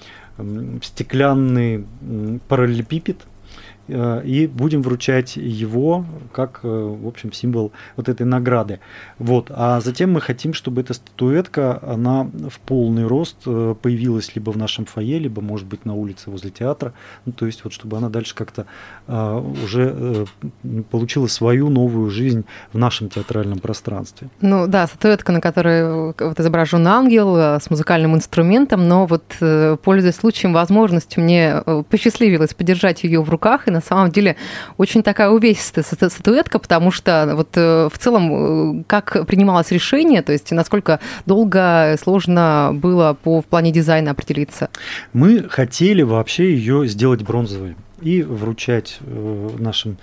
стеклянный 0.82 1.86
параллелепипед– 2.48 3.18
и 3.88 4.50
будем 4.52 4.82
вручать 4.82 5.36
его 5.36 6.04
как, 6.32 6.60
э, 6.62 6.68
в 6.68 7.06
общем, 7.06 7.32
символ 7.32 7.72
вот 7.96 8.08
этой 8.08 8.26
награды. 8.26 8.80
Вот. 9.18 9.50
А 9.50 9.80
затем 9.80 10.12
мы 10.12 10.20
хотим, 10.20 10.54
чтобы 10.54 10.80
эта 10.80 10.94
статуэтка, 10.94 11.80
она 11.82 12.24
в 12.24 12.58
полный 12.60 13.06
рост 13.06 13.36
э, 13.46 13.74
появилась 13.80 14.34
либо 14.34 14.50
в 14.50 14.56
нашем 14.56 14.84
фойе, 14.84 15.18
либо, 15.18 15.40
может 15.40 15.66
быть, 15.66 15.84
на 15.84 15.94
улице 15.94 16.30
возле 16.30 16.50
театра. 16.50 16.92
Ну, 17.24 17.32
то 17.32 17.46
есть, 17.46 17.64
вот, 17.64 17.72
чтобы 17.72 17.96
она 17.96 18.08
дальше 18.08 18.34
как-то 18.34 18.66
уже 19.06 20.26
получила 20.90 21.26
свою 21.26 21.68
новую 21.68 22.10
жизнь 22.10 22.44
в 22.72 22.78
нашем 22.78 23.08
театральном 23.08 23.58
пространстве. 23.58 24.28
Ну 24.40 24.66
да, 24.66 24.86
статуэтка, 24.86 25.32
на 25.32 25.40
которой 25.40 26.12
вот 26.18 26.40
изображен 26.40 26.86
ангел 26.86 27.36
с 27.36 27.70
музыкальным 27.70 28.14
инструментом, 28.14 28.88
но 28.88 29.06
вот, 29.06 29.22
пользуясь 29.82 30.16
случаем, 30.16 30.52
возможностью, 30.52 31.22
мне 31.22 31.62
посчастливилось 31.88 32.54
подержать 32.54 33.04
ее 33.04 33.22
в 33.22 33.30
руках 33.30 33.68
и 33.68 33.70
на 33.76 33.80
самом 33.80 34.10
деле 34.10 34.36
очень 34.76 35.02
такая 35.02 35.30
увесистая 35.30 35.84
статуэтка, 35.84 36.58
потому 36.58 36.90
что 36.90 37.32
вот 37.34 37.50
э, 37.54 37.88
в 37.92 37.98
целом 37.98 38.80
э, 38.80 38.84
как 38.86 39.26
принималось 39.26 39.70
решение, 39.70 40.22
то 40.22 40.32
есть 40.32 40.50
насколько 40.52 40.98
долго 41.26 41.96
сложно 42.02 42.70
было 42.72 43.16
по, 43.22 43.40
в 43.40 43.44
плане 43.44 43.70
дизайна 43.70 44.10
определиться? 44.10 44.68
Мы 45.12 45.48
хотели 45.48 46.02
вообще 46.02 46.54
ее 46.54 46.86
сделать 46.88 47.22
бронзовой 47.22 47.76
и 48.00 48.22
вручать 48.22 48.98
э, 49.00 49.48
нашим 49.58 49.98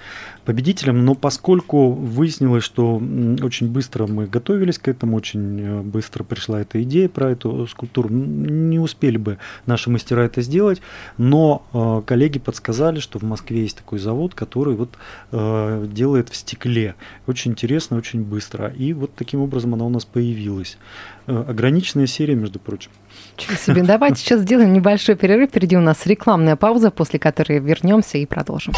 победителям. 0.46 1.06
Но 1.06 1.16
поскольку 1.16 1.92
выяснилось, 1.92 2.64
что 2.64 2.96
очень 3.42 3.68
быстро 3.68 4.08
мы 4.08 4.26
готовились 4.26 4.78
к 4.78 4.88
этому, 4.88 5.18
очень 5.18 5.62
э, 5.62 5.82
быстро 5.82 6.24
пришла 6.24 6.62
эта 6.62 6.82
идея 6.84 7.10
про 7.10 7.32
эту 7.32 7.68
скульптуру, 7.68 8.10
не 8.10 8.80
успели 8.80 9.18
бы 9.18 9.38
наши 9.66 9.90
мастера 9.90 10.22
это 10.22 10.42
сделать, 10.42 10.82
но 11.18 11.66
э, 11.74 12.02
коллеги 12.06 12.40
подсказали, 12.40 13.00
что 13.00 13.20
в 13.20 13.24
Москве 13.24 13.62
есть 13.62 13.78
такой 13.78 14.00
завод, 14.00 14.36
который 14.36 14.76
вот 14.76 14.98
делает 15.32 16.30
в 16.30 16.36
стекле. 16.36 16.96
Очень 17.28 17.52
интересно, 17.52 17.98
очень 17.98 18.24
быстро. 18.24 18.70
И 18.70 18.94
вот 18.94 19.14
таким 19.16 19.42
образом 19.42 19.74
она 19.74 19.86
у 19.86 19.90
нас 19.90 20.06
появилась. 20.06 20.78
Ограниченная 21.26 22.08
серия, 22.08 22.36
между 22.36 22.60
прочим. 22.60 22.92
Чего 23.38 23.56
себе. 23.56 23.84
Давайте 23.84 24.18
сейчас 24.18 24.42
сделаем 24.42 24.74
небольшой 24.74 25.16
перерыв. 25.16 25.50
Впереди 25.50 25.78
у 25.78 25.82
нас 25.82 26.06
рекламная 26.06 26.56
пауза, 26.56 26.92
после 26.92 27.20
которой 27.20 27.60
вернемся 27.60 28.18
и 28.18 28.26
продолжим. 28.26 28.74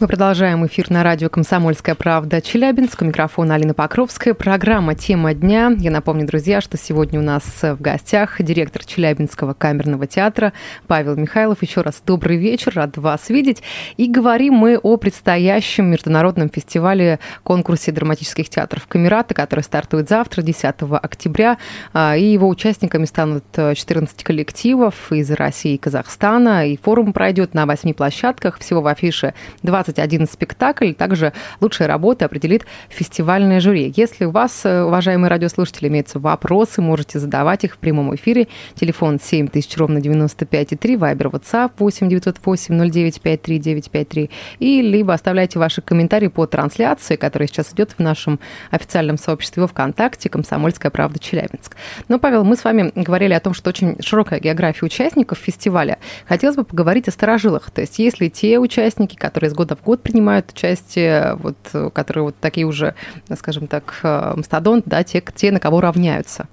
Мы 0.00 0.08
продолжаем 0.08 0.66
эфир 0.66 0.88
на 0.88 1.04
радио 1.04 1.28
«Комсомольская 1.28 1.94
правда» 1.94 2.40
Челябинск. 2.40 3.02
У 3.02 3.04
микрофона 3.04 3.56
Алина 3.56 3.74
Покровская. 3.74 4.32
Программа 4.32 4.94
«Тема 4.94 5.34
дня». 5.34 5.72
Я 5.76 5.90
напомню, 5.90 6.26
друзья, 6.26 6.62
что 6.62 6.78
сегодня 6.78 7.20
у 7.20 7.22
нас 7.22 7.44
в 7.60 7.76
гостях 7.82 8.40
директор 8.40 8.82
Челябинского 8.82 9.52
камерного 9.52 10.06
театра 10.06 10.54
Павел 10.86 11.16
Михайлов. 11.16 11.60
Еще 11.60 11.82
раз 11.82 12.02
добрый 12.06 12.38
вечер, 12.38 12.72
рад 12.76 12.96
вас 12.96 13.28
видеть. 13.28 13.62
И 13.98 14.08
говорим 14.08 14.54
мы 14.54 14.78
о 14.78 14.96
предстоящем 14.96 15.90
международном 15.90 16.48
фестивале 16.48 17.18
конкурсе 17.42 17.92
драматических 17.92 18.48
театров 18.48 18.86
«Камерата», 18.86 19.34
который 19.34 19.60
стартует 19.60 20.08
завтра, 20.08 20.40
10 20.40 20.76
октября. 20.92 21.58
А, 21.92 22.16
и 22.16 22.24
его 22.24 22.48
участниками 22.48 23.04
станут 23.04 23.44
14 23.54 24.24
коллективов 24.24 25.12
из 25.12 25.30
России 25.30 25.74
и 25.74 25.78
Казахстана. 25.78 26.66
И 26.68 26.78
форум 26.78 27.12
пройдет 27.12 27.52
на 27.52 27.66
8 27.66 27.92
площадках. 27.92 28.58
Всего 28.60 28.80
в 28.80 28.86
афише 28.86 29.34
20 29.62 29.89
21 29.92 30.26
спектакль. 30.26 30.92
Также 30.92 31.32
лучшие 31.60 31.86
работы 31.86 32.24
определит 32.24 32.66
фестивальное 32.88 33.60
жюри. 33.60 33.92
Если 33.96 34.24
у 34.24 34.30
вас, 34.30 34.64
э, 34.64 34.82
уважаемые 34.82 35.30
радиослушатели, 35.30 35.88
имеются 35.88 36.18
вопросы, 36.18 36.80
можете 36.80 37.18
задавать 37.18 37.64
их 37.64 37.74
в 37.74 37.78
прямом 37.78 38.14
эфире. 38.14 38.48
Телефон 38.74 39.18
7000, 39.20 39.76
ровно 39.76 39.98
95,3, 39.98 40.96
вайбер, 40.96 41.28
WhatsApp 41.28 41.72
8 41.78 42.08
908 42.08 42.90
0953 42.90 43.58
953. 43.58 44.30
И 44.58 44.82
либо 44.82 45.14
оставляйте 45.14 45.58
ваши 45.58 45.82
комментарии 45.82 46.28
по 46.28 46.46
трансляции, 46.46 47.16
которая 47.16 47.48
сейчас 47.48 47.72
идет 47.72 47.92
в 47.92 47.98
нашем 47.98 48.40
официальном 48.70 49.18
сообществе 49.18 49.66
ВКонтакте 49.66 50.28
«Комсомольская 50.28 50.90
правда 50.90 51.18
Челябинск». 51.18 51.76
Но, 52.08 52.18
Павел, 52.18 52.44
мы 52.44 52.56
с 52.56 52.64
вами 52.64 52.92
говорили 52.94 53.32
о 53.32 53.40
том, 53.40 53.54
что 53.54 53.70
очень 53.70 53.96
широкая 54.02 54.40
география 54.40 54.86
участников 54.86 55.38
фестиваля. 55.38 55.98
Хотелось 56.26 56.56
бы 56.56 56.64
поговорить 56.64 57.08
о 57.08 57.10
старожилах. 57.10 57.70
То 57.70 57.80
есть, 57.80 57.98
если 57.98 58.28
те 58.28 58.58
участники, 58.58 59.16
которые 59.16 59.50
с 59.50 59.54
года 59.54 59.76
в 59.80 59.86
год 59.86 60.02
принимают 60.02 60.52
участие, 60.52 61.36
вот, 61.36 61.56
которые 61.92 62.24
вот 62.24 62.36
такие 62.40 62.66
уже, 62.66 62.94
скажем 63.34 63.66
так, 63.66 64.00
э, 64.02 64.34
мастодонт, 64.36 64.84
да, 64.86 65.02
те, 65.04 65.22
те, 65.34 65.50
на 65.50 65.60
кого 65.60 65.80
равняются. 65.80 66.48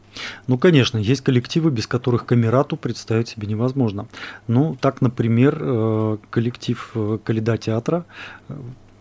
Ну, 0.48 0.58
конечно, 0.58 0.98
есть 0.98 1.22
коллективы, 1.22 1.70
без 1.70 1.88
которых 1.88 2.26
камерату 2.26 2.78
представить 2.78 3.30
себе 3.30 3.48
невозможно. 3.48 4.08
Ну, 4.48 4.78
так, 4.80 5.02
например, 5.02 5.58
э, 5.60 6.18
коллектив 6.30 6.92
э, 6.96 7.18
Каледа 7.24 7.58
театра 7.58 8.06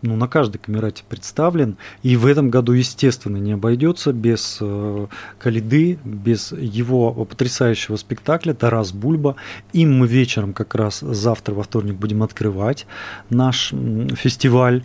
ну, 0.07 0.17
на 0.17 0.29
каждой 0.29 0.59
камерате 0.59 1.05
представлен. 1.09 1.77
И 2.03 2.17
в 2.17 2.27
этом 2.27 2.51
году, 2.51 2.73
естественно, 2.73 3.37
не 3.37 3.53
обойдется 3.53 4.13
без 4.13 4.59
э, 4.61 5.07
Калиды, 5.39 5.99
без 6.05 6.53
его 6.53 7.13
потрясающего 7.25 7.97
спектакля 7.97 8.55
«Тарас 8.55 8.93
Бульба». 8.93 9.37
Им 9.73 9.99
мы 9.99 10.07
вечером 10.07 10.53
как 10.53 10.75
раз 10.75 11.01
завтра, 11.01 11.55
во 11.55 11.63
вторник, 11.63 11.97
будем 11.97 12.23
открывать 12.23 12.87
наш 13.31 13.73
фестиваль. 14.15 14.85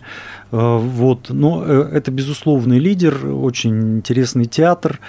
Э, 0.52 0.76
вот. 0.78 1.30
Но 1.30 1.64
э, 1.64 1.88
это 1.92 2.10
безусловный 2.10 2.78
лидер, 2.78 3.26
очень 3.26 3.96
интересный 3.98 4.44
театр. 4.44 5.00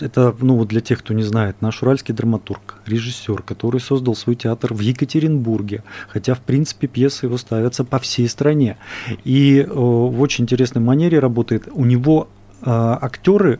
Это, 0.00 0.34
ну, 0.40 0.64
для 0.64 0.80
тех, 0.80 1.00
кто 1.00 1.12
не 1.12 1.24
знает, 1.24 1.56
наш 1.60 1.82
уральский 1.82 2.14
драматург, 2.14 2.76
режиссер, 2.86 3.42
который 3.42 3.80
создал 3.80 4.14
свой 4.14 4.36
театр 4.36 4.72
в 4.72 4.80
Екатеринбурге, 4.80 5.82
хотя, 6.08 6.34
в 6.34 6.40
принципе, 6.40 6.86
пьесы 6.86 7.26
его 7.26 7.36
ставятся 7.36 7.84
по 7.84 7.98
всей 7.98 8.28
стране. 8.28 8.78
И 9.24 9.58
э, 9.58 9.66
в 9.66 10.20
очень 10.20 10.44
интересной 10.44 10.80
манере 10.80 11.18
работает. 11.18 11.68
У 11.72 11.84
него 11.84 12.28
актеры 12.64 13.58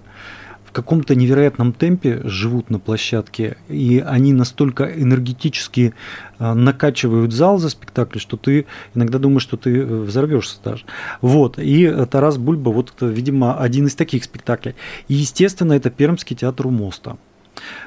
в 0.72 0.74
каком-то 0.74 1.14
невероятном 1.14 1.74
темпе 1.74 2.22
живут 2.24 2.70
на 2.70 2.78
площадке, 2.78 3.58
и 3.68 4.02
они 4.04 4.32
настолько 4.32 4.84
энергетически 4.84 5.92
э, 6.38 6.54
накачивают 6.54 7.34
зал 7.34 7.58
за 7.58 7.68
спектакль, 7.68 8.18
что 8.18 8.38
ты 8.38 8.64
иногда 8.94 9.18
думаешь, 9.18 9.42
что 9.42 9.58
ты 9.58 9.80
э, 9.80 9.84
взорвешься 9.84 10.56
даже. 10.64 10.86
Вот. 11.20 11.58
И 11.58 11.84
э, 11.84 12.06
Тарас 12.06 12.38
Бульба, 12.38 12.70
вот, 12.70 12.94
видимо, 13.02 13.58
один 13.58 13.86
из 13.86 13.94
таких 13.94 14.24
спектаклей. 14.24 14.74
И, 15.08 15.14
естественно, 15.14 15.74
это 15.74 15.90
Пермский 15.90 16.36
театр 16.36 16.66
у 16.68 16.70
моста. 16.70 17.18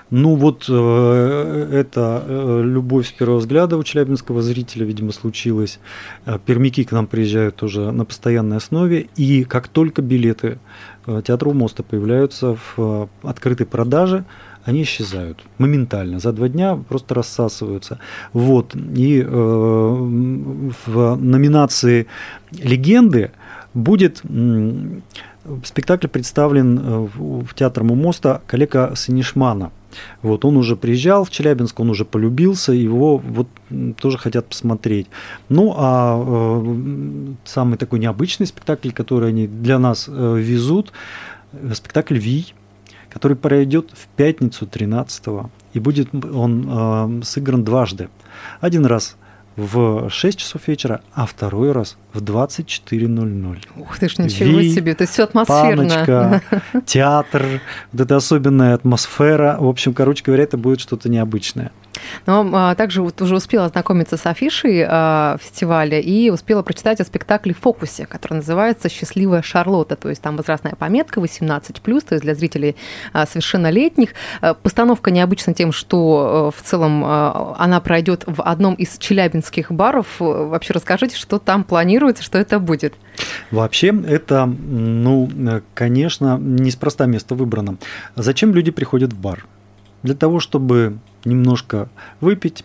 Ну 0.10 0.36
вот 0.36 0.66
э, 0.70 1.70
это 1.72 2.24
э, 2.26 2.62
любовь 2.64 3.08
с 3.08 3.12
первого 3.12 3.40
взгляда 3.40 3.78
у 3.78 3.84
челябинского 3.84 4.42
зрителя, 4.42 4.86
видимо, 4.86 5.12
случилась. 5.12 5.80
Э, 6.26 6.38
пермяки 6.44 6.84
к 6.84 6.92
нам 6.92 7.08
приезжают 7.08 7.64
уже 7.64 7.92
на 7.92 8.06
постоянной 8.06 8.58
основе. 8.58 9.08
И 9.16 9.44
как 9.44 9.68
только 9.68 10.02
билеты 10.02 10.60
Театру 11.06 11.54
моста 11.54 11.84
появляются 11.84 12.58
в 12.76 13.10
открытой 13.22 13.68
продаже, 13.68 14.26
они 14.66 14.82
исчезают 14.82 15.44
моментально, 15.60 16.20
за 16.20 16.34
два 16.34 16.50
дня 16.50 16.76
просто 16.76 17.14
рассасываются. 17.14 18.00
Вот. 18.34 18.76
И 18.76 19.22
э, 19.22 19.28
в 19.28 21.16
номинации 21.16 22.08
«Легенды» 22.52 23.32
будет 23.76 24.22
спектакль 25.64 26.08
представлен 26.08 26.80
э, 26.80 27.08
в 27.16 27.54
театр 27.54 27.84
Мумоста 27.84 28.42
коллега 28.48 28.94
Санишмана. 28.96 29.72
Вот, 30.22 30.44
он 30.46 30.58
уже 30.58 30.76
приезжал 30.76 31.24
в 31.24 31.30
Челябинск, 31.30 31.80
он 31.80 31.90
уже 31.90 32.06
полюбился, 32.06 32.74
его 32.74 33.18
вот 33.18 33.48
тоже 33.98 34.18
хотят 34.18 34.48
посмотреть. 34.48 35.08
Ну, 35.50 35.74
а 35.78 36.22
э, 36.26 37.34
самый 37.46 37.78
такой 37.78 38.00
необычный 38.00 38.48
спектакль, 38.48 38.92
который 38.92 39.30
они 39.30 39.48
для 39.48 39.80
нас 39.80 40.08
э, 40.08 40.38
везут, 40.40 40.92
э, 41.54 41.74
спектакль 41.74 42.18
«Вий», 42.18 42.54
который 43.10 43.38
пройдет 43.38 43.92
в 43.94 44.08
пятницу 44.18 44.68
13 44.68 45.24
и 45.74 45.80
будет 45.80 46.10
он 46.14 46.68
э, 46.68 47.24
сыгран 47.24 47.64
дважды. 47.64 48.10
Один 48.60 48.86
раз 48.86 49.16
в 49.56 50.10
6 50.10 50.38
часов 50.38 50.68
вечера, 50.68 51.02
а 51.14 51.26
второй 51.26 51.72
раз 51.72 51.98
в 52.14 52.22
24.00. 52.22 53.58
Ух 53.78 54.00
ты 54.00 54.10
ж, 54.10 54.18
ничего 54.18 54.60
Ви, 54.60 54.74
себе, 54.74 54.92
это 54.92 55.06
все 55.06 55.24
атмосферно. 55.24 55.90
Паночка, 55.90 56.42
театр, 56.86 57.62
вот 57.92 58.02
эта 58.02 58.16
особенная 58.18 58.74
атмосфера. 58.74 59.58
В 59.60 59.68
общем, 59.68 59.94
короче 59.94 60.24
говоря, 60.24 60.44
это 60.44 60.58
будет 60.58 60.82
что-то 60.82 61.10
необычное. 61.10 61.72
Но 62.26 62.50
а, 62.54 62.76
также 62.76 63.02
вот 63.02 63.22
уже 63.22 63.36
успела 63.36 63.66
ознакомиться 63.66 64.18
с 64.18 64.26
афишей 64.26 64.86
а, 64.88 65.38
фестиваля 65.42 66.00
и 66.00 66.30
успела 66.30 66.62
прочитать 66.62 67.00
о 67.00 67.06
спектакле 67.06 67.54
фокусе, 67.54 68.06
который 68.06 68.36
называется 68.36 68.90
«Счастливая 68.90 69.42
Шарлотта». 69.42 69.96
То 69.96 70.10
есть 70.10 70.22
там 70.22 70.38
возрастная 70.38 70.76
пометка 70.76 71.20
18+, 71.20 71.62
то 71.82 72.16
есть 72.16 72.24
для 72.24 72.36
зрителей 72.36 72.76
а, 73.14 73.26
совершеннолетних. 73.26 74.10
А, 74.42 74.54
постановка 74.54 75.12
необычна 75.12 75.54
тем, 75.54 75.72
что 75.72 76.52
а, 76.56 76.60
в 76.60 76.64
целом 76.64 77.04
а, 77.06 77.56
она 77.58 77.80
пройдет 77.80 78.24
в 78.28 78.42
одном 78.42 78.76
из 78.76 78.98
челябинских 78.98 79.72
баров. 79.72 80.08
Вообще 80.20 80.74
расскажите, 80.74 81.18
что 81.18 81.40
там 81.40 81.64
планируется, 81.64 82.24
что 82.24 82.38
это 82.38 82.60
будет. 82.60 82.94
Вообще 83.52 83.88
это, 84.08 84.46
ну, 84.46 85.30
конечно, 85.74 86.38
неспроста 86.38 87.06
место 87.06 87.36
выбрано. 87.36 87.78
Зачем 88.16 88.54
люди 88.54 88.72
приходят 88.72 89.14
в 89.14 89.20
бар? 89.20 89.46
Для 90.04 90.16
того, 90.16 90.40
чтобы 90.40 91.00
немножко 91.26 91.90
выпить, 92.22 92.64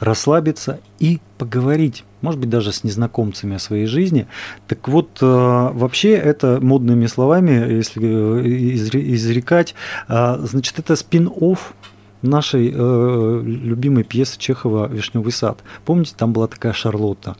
расслабиться 0.00 0.80
и 0.98 1.20
поговорить, 1.38 2.04
может 2.20 2.40
быть, 2.40 2.50
даже 2.50 2.72
с 2.72 2.84
незнакомцами 2.84 3.56
о 3.56 3.58
своей 3.58 3.86
жизни. 3.86 4.26
Так 4.68 4.88
вот, 4.88 5.18
э, 5.20 5.26
вообще 5.26 6.12
это 6.12 6.58
модными 6.60 7.06
словами, 7.06 7.72
если 7.72 8.02
э, 8.02 9.14
изрекать, 9.14 9.74
э, 10.08 10.38
значит, 10.42 10.78
это 10.78 10.94
спин-офф 10.94 11.74
нашей 12.22 12.72
э, 12.74 13.40
любимой 13.44 14.04
пьесы 14.04 14.38
Чехова 14.38 14.88
«Вишневый 14.88 15.32
сад». 15.32 15.62
Помните, 15.84 16.14
там 16.16 16.32
была 16.32 16.46
такая 16.46 16.72
Шарлотта, 16.72 17.36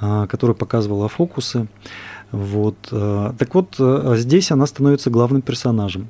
э, 0.00 0.26
которая 0.28 0.54
показывала 0.54 1.08
фокусы. 1.08 1.66
Вот. 2.30 2.76
Э, 2.92 3.32
так 3.38 3.54
вот, 3.54 3.76
э, 3.78 4.14
здесь 4.16 4.50
она 4.50 4.66
становится 4.66 5.10
главным 5.10 5.42
персонажем. 5.42 6.08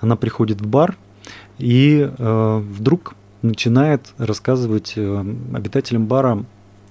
Она 0.00 0.16
приходит 0.16 0.60
в 0.60 0.66
бар 0.66 0.96
и 1.58 2.08
э, 2.16 2.58
вдруг 2.58 3.14
начинает 3.42 4.14
рассказывать 4.18 4.94
э, 4.96 5.24
обитателям 5.54 6.06
бара 6.06 6.44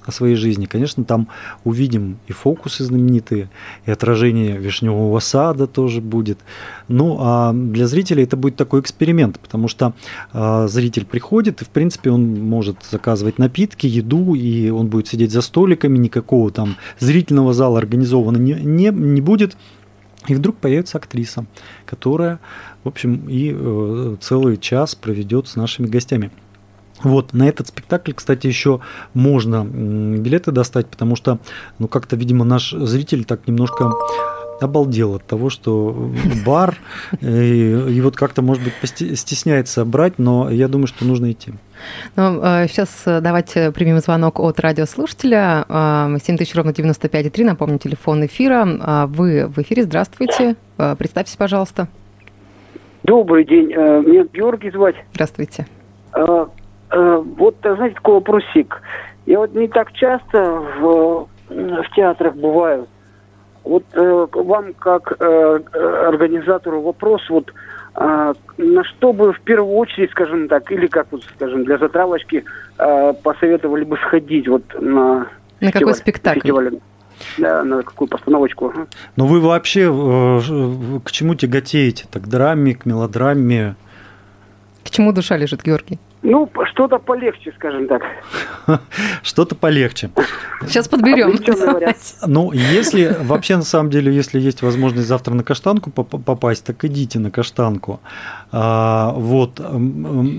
о 0.08 0.12
своей 0.12 0.36
жизни. 0.36 0.66
Конечно, 0.66 1.04
там 1.04 1.28
увидим 1.64 2.18
и 2.28 2.32
фокусы 2.32 2.84
знаменитые, 2.84 3.50
и 3.86 3.92
отражение 3.92 4.58
вишневого 4.58 5.20
сада 5.20 5.68
тоже 5.68 6.02
будет. 6.02 6.40
Ну, 6.88 7.18
а 7.20 7.54
для 7.54 7.88
зрителей 7.88 8.24
это 8.24 8.38
будет 8.38 8.56
такой 8.56 8.80
эксперимент, 8.80 9.40
потому 9.40 9.68
что 9.68 9.94
э, 10.34 10.68
зритель 10.70 11.06
приходит, 11.06 11.62
и, 11.62 11.66
в 11.66 11.70
принципе, 11.70 12.12
он 12.12 12.36
может 12.36 12.78
заказывать 12.90 13.38
напитки, 13.38 13.86
еду, 13.86 14.34
и 14.34 14.70
он 14.70 14.88
будет 14.88 15.08
сидеть 15.08 15.32
за 15.32 15.42
столиками, 15.42 15.98
никакого 15.98 16.52
там 16.52 16.78
зрительного 17.00 17.54
зала 17.54 17.78
организовано 17.78 18.38
не, 18.38 18.54
не, 18.54 18.90
не 18.90 19.22
будет. 19.22 19.58
И 20.28 20.36
вдруг 20.36 20.58
появится 20.58 20.98
актриса, 20.98 21.46
которая, 21.86 22.40
в 22.88 22.90
общем, 22.90 23.28
и 23.28 23.54
э, 23.54 24.16
целый 24.22 24.56
час 24.56 24.96
проведет 24.96 25.50
с 25.50 25.58
нашими 25.58 25.88
гостями. 25.88 26.32
Вот, 27.04 27.34
на 27.34 27.48
этот 27.50 27.68
спектакль, 27.68 28.14
кстати, 28.14 28.48
еще 28.48 28.80
можно 29.14 29.66
билеты 29.66 30.52
достать, 30.52 30.88
потому 30.88 31.18
что, 31.18 31.40
ну, 31.80 31.90
как-то, 31.90 32.16
видимо, 32.16 32.46
наш 32.46 32.72
зритель 32.72 33.26
так 33.26 33.46
немножко 33.46 33.92
обалдел 34.62 35.16
от 35.16 35.26
того, 35.26 35.50
что 35.50 36.12
бар, 36.46 36.78
и, 37.20 37.88
и 37.90 38.00
вот 38.00 38.16
как-то, 38.16 38.42
может 38.42 38.64
быть, 38.64 38.74
стесняется 39.20 39.84
брать, 39.84 40.18
но 40.18 40.50
я 40.50 40.70
думаю, 40.70 40.88
что 40.88 41.04
нужно 41.04 41.34
идти. 41.34 41.52
Ну, 42.16 42.40
сейчас 42.70 42.90
э, 43.06 43.20
давайте 43.20 43.74
примем 43.74 44.00
звонок 44.00 44.40
от 44.40 44.62
радиослушателя. 44.62 45.66
7000 46.24 46.56
ровно 46.56 46.70
95,3, 46.70 47.44
напомню, 47.44 47.80
телефон 47.80 48.26
эфира. 48.26 49.08
Вы 49.08 49.48
в 49.48 49.60
эфире, 49.60 49.84
здравствуйте. 49.84 50.56
Представьтесь, 50.78 51.36
пожалуйста. 51.36 51.90
Добрый 53.04 53.46
день, 53.46 53.72
э, 53.74 54.02
меня 54.02 54.26
Георгий 54.34 54.72
звать. 54.72 54.96
Здравствуйте. 55.14 55.66
А, 56.14 56.50
Э, 56.90 57.22
вот, 57.38 57.56
знаете, 57.62 57.96
такой 57.96 58.16
вопросик. 58.16 58.82
Я 59.26 59.40
вот 59.40 59.54
не 59.54 59.68
так 59.68 59.92
часто 59.94 60.62
в, 60.80 61.28
в 61.50 61.96
театрах 61.96 62.36
бываю. 62.36 62.88
Вот 63.64 63.84
э, 63.94 64.28
вам, 64.32 64.74
как 64.74 65.14
э, 65.20 65.60
организатору, 66.08 66.82
вопрос, 66.82 67.22
вот 67.30 67.52
э, 67.96 68.34
на 68.58 68.84
что 68.86 69.12
бы 69.12 69.34
в 69.34 69.42
первую 69.42 69.76
очередь, 69.76 70.12
скажем 70.12 70.48
так, 70.48 70.72
или 70.72 70.88
как 70.88 71.08
вот, 71.12 71.24
скажем, 71.36 71.66
для 71.66 71.78
затравочки 71.78 72.46
э, 72.78 73.14
посоветовали 73.22 73.84
бы 73.84 73.98
сходить 73.98 74.48
вот 74.48 74.64
на 74.80 75.28
На 75.60 75.72
какой 75.74 75.94
спектакль? 75.94 76.40
Фестиваль. 76.40 76.80
Да, 77.38 77.64
на 77.64 77.84
какую 77.84 78.08
постановочку. 78.08 78.74
Но 79.16 79.28
вы 79.28 79.40
вообще 79.40 79.82
э, 79.82 81.00
к 81.04 81.12
чему 81.12 81.36
тяготеете? 81.36 82.06
Так, 82.10 82.24
к 82.24 82.28
драме, 82.28 82.76
к 82.76 82.86
мелодраме? 82.86 83.76
К 84.84 84.90
чему 84.90 85.12
душа 85.12 85.38
лежит, 85.38 85.64
Георгий? 85.64 86.00
Ну, 86.24 86.50
что-то 86.72 86.98
полегче, 86.98 87.54
скажем 87.56 87.88
так. 87.88 88.02
Что-то 89.24 89.56
полегче. 89.56 90.10
Сейчас 90.62 90.88
подберем. 90.88 91.38
Ну, 92.28 92.52
если 92.52 93.16
вообще 93.22 93.56
на 93.56 93.64
самом 93.64 93.90
деле, 93.90 94.14
если 94.14 94.40
есть 94.40 94.62
возможность 94.62 95.08
завтра 95.08 95.34
на 95.34 95.44
каштанку 95.44 95.92
попасть, 95.92 96.66
так 96.66 96.84
идите 96.86 97.20
на 97.20 97.32
каштанку. 97.32 98.00
А, 98.50 99.12
вот 99.12 99.62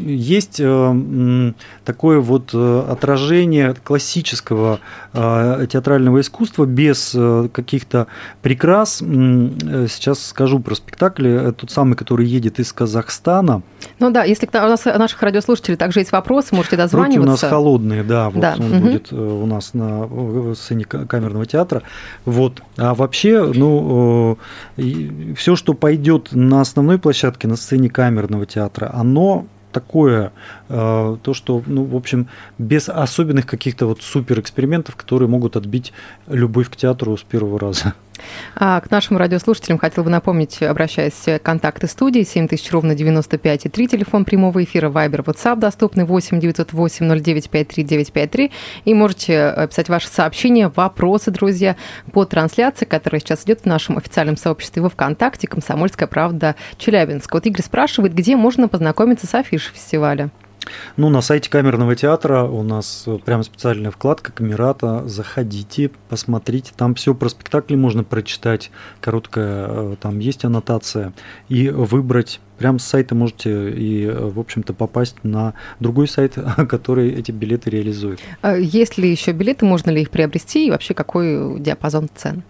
есть 0.06 0.60
э, 0.60 1.52
такое 1.84 2.20
вот 2.20 2.50
э, 2.54 2.84
отражение 2.88 3.74
классического 3.84 4.80
э, 5.12 5.66
театрального 5.70 6.20
искусства 6.20 6.64
без 6.64 7.14
каких-то 7.52 8.06
прикрас. 8.40 8.98
Сейчас 8.98 10.26
скажу 10.26 10.60
про 10.60 10.74
спектакль. 10.74 11.52
Тот 11.52 11.70
самый, 11.70 11.96
который 11.96 12.26
едет 12.26 12.60
из 12.60 12.72
Казахстана. 12.72 13.62
Ну 13.98 14.10
да, 14.10 14.24
если 14.24 14.46
у 14.46 14.50
нас 14.52 14.84
наших 14.86 15.22
радиослушателей 15.22 15.76
также 15.76 16.00
есть 16.00 16.12
вопросы, 16.12 16.54
можете 16.54 16.76
дозваниваться. 16.76 17.18
Руки 17.18 17.28
у 17.28 17.30
нас 17.30 17.40
холодные, 17.40 18.02
да, 18.04 18.30
вот 18.30 18.40
да. 18.40 18.56
он 18.58 18.72
угу. 18.72 18.80
будет 18.80 19.12
у 19.12 19.46
нас 19.46 19.74
на 19.74 20.54
сцене 20.54 20.84
камерного 20.84 21.44
театра. 21.44 21.82
Вот. 22.24 22.62
А 22.78 22.94
вообще, 22.94 23.52
ну, 23.54 24.38
все, 25.36 25.56
что 25.56 25.74
пойдет 25.74 26.30
на 26.32 26.62
основной 26.62 26.98
площадке, 26.98 27.48
на 27.48 27.56
сцене 27.56 27.90
камерного 27.98 28.46
театра, 28.46 28.92
оно 28.94 29.46
такое, 29.72 30.30
э, 30.68 31.16
то, 31.20 31.34
что, 31.34 31.64
ну, 31.66 31.82
в 31.82 31.96
общем, 31.96 32.28
без 32.58 32.88
особенных 32.88 33.44
каких-то 33.46 33.86
вот 33.86 34.02
супер 34.02 34.38
экспериментов, 34.38 34.94
которые 34.94 35.28
могут 35.28 35.56
отбить 35.56 35.92
любовь 36.28 36.70
к 36.70 36.76
театру 36.76 37.16
с 37.16 37.22
первого 37.22 37.58
раза. 37.58 37.94
А 38.56 38.80
к 38.80 38.90
нашим 38.90 39.16
радиослушателям 39.16 39.78
хотел 39.78 40.04
бы 40.04 40.10
напомнить, 40.10 40.62
обращаясь 40.62 41.22
к 41.24 41.38
контакты 41.40 41.86
студии 41.86 42.22
7000 42.22 42.70
ровно 42.72 42.94
95 42.94 43.66
и 43.66 43.68
3, 43.68 43.88
телефон 43.88 44.24
прямого 44.24 44.62
эфира, 44.62 44.90
Viber, 44.90 45.24
WhatsApp 45.24 45.56
доступны 45.56 46.04
8 46.04 46.40
908 46.40 47.20
09 47.22 47.50
53 47.50 47.84
953. 47.84 48.52
И 48.84 48.94
можете 48.94 49.68
писать 49.68 49.88
ваши 49.88 50.08
сообщения, 50.08 50.72
вопросы, 50.74 51.30
друзья, 51.30 51.76
по 52.12 52.24
трансляции, 52.24 52.84
которая 52.84 53.20
сейчас 53.20 53.44
идет 53.44 53.60
в 53.62 53.66
нашем 53.66 53.98
официальном 53.98 54.36
сообществе 54.36 54.82
во 54.82 54.88
ВКонтакте 54.88 55.46
«Комсомольская 55.46 56.08
правда 56.08 56.56
Челябинск». 56.78 57.32
Вот 57.32 57.46
Игорь 57.46 57.62
спрашивает, 57.62 58.14
где 58.14 58.36
можно 58.36 58.68
познакомиться 58.68 59.26
с 59.26 59.34
афишей 59.34 59.74
фестиваля? 59.74 60.30
Ну, 60.96 61.08
на 61.08 61.20
сайте 61.20 61.50
Камерного 61.50 61.94
театра 61.94 62.44
у 62.44 62.62
нас 62.62 63.04
э, 63.06 63.18
прям 63.24 63.42
специальная 63.42 63.90
вкладка 63.90 64.32
Камерата. 64.32 65.06
Заходите, 65.06 65.90
посмотрите. 66.08 66.72
Там 66.76 66.94
все 66.94 67.14
про 67.14 67.28
спектакли 67.28 67.76
можно 67.76 68.04
прочитать. 68.04 68.70
Короткая, 69.00 69.66
э, 69.68 69.96
там 70.00 70.18
есть 70.18 70.44
аннотация. 70.44 71.12
И 71.48 71.68
выбрать 71.68 72.40
прям 72.58 72.78
с 72.78 72.84
сайта 72.84 73.14
можете 73.14 73.70
и, 73.70 74.06
в 74.06 74.38
общем-то, 74.38 74.72
попасть 74.74 75.16
на 75.22 75.54
другой 75.80 76.08
сайт, 76.08 76.34
который 76.68 77.10
эти 77.10 77.30
билеты 77.30 77.70
реализует. 77.70 78.20
А 78.42 78.56
есть 78.56 78.98
ли 78.98 79.10
еще 79.10 79.32
билеты, 79.32 79.64
можно 79.64 79.90
ли 79.90 80.02
их 80.02 80.10
приобрести 80.10 80.66
и 80.66 80.70
вообще 80.70 80.94
какой 80.94 81.58
диапазон 81.60 82.08
цен? 82.14 82.42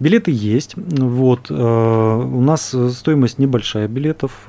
Билеты 0.00 0.30
есть. 0.32 0.74
Вот. 0.76 1.50
У 1.50 2.40
нас 2.40 2.74
стоимость 2.92 3.38
небольшая 3.38 3.88
билетов, 3.88 4.48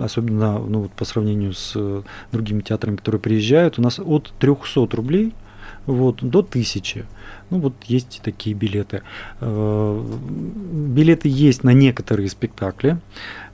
особенно 0.00 0.58
ну, 0.58 0.90
по 0.96 1.04
сравнению 1.04 1.54
с 1.54 1.76
другими 2.32 2.60
театрами, 2.60 2.96
которые 2.96 3.20
приезжают. 3.20 3.78
У 3.78 3.82
нас 3.82 3.98
от 3.98 4.32
300 4.38 4.88
рублей 4.96 5.34
вот, 5.86 6.22
до 6.22 6.40
1000. 6.40 7.06
Ну 7.50 7.58
вот 7.58 7.74
есть 7.84 8.20
такие 8.22 8.54
билеты. 8.54 9.02
Э, 9.40 10.02
билеты 10.72 11.28
есть 11.28 11.64
на 11.64 11.70
некоторые 11.70 12.28
спектакли. 12.28 12.98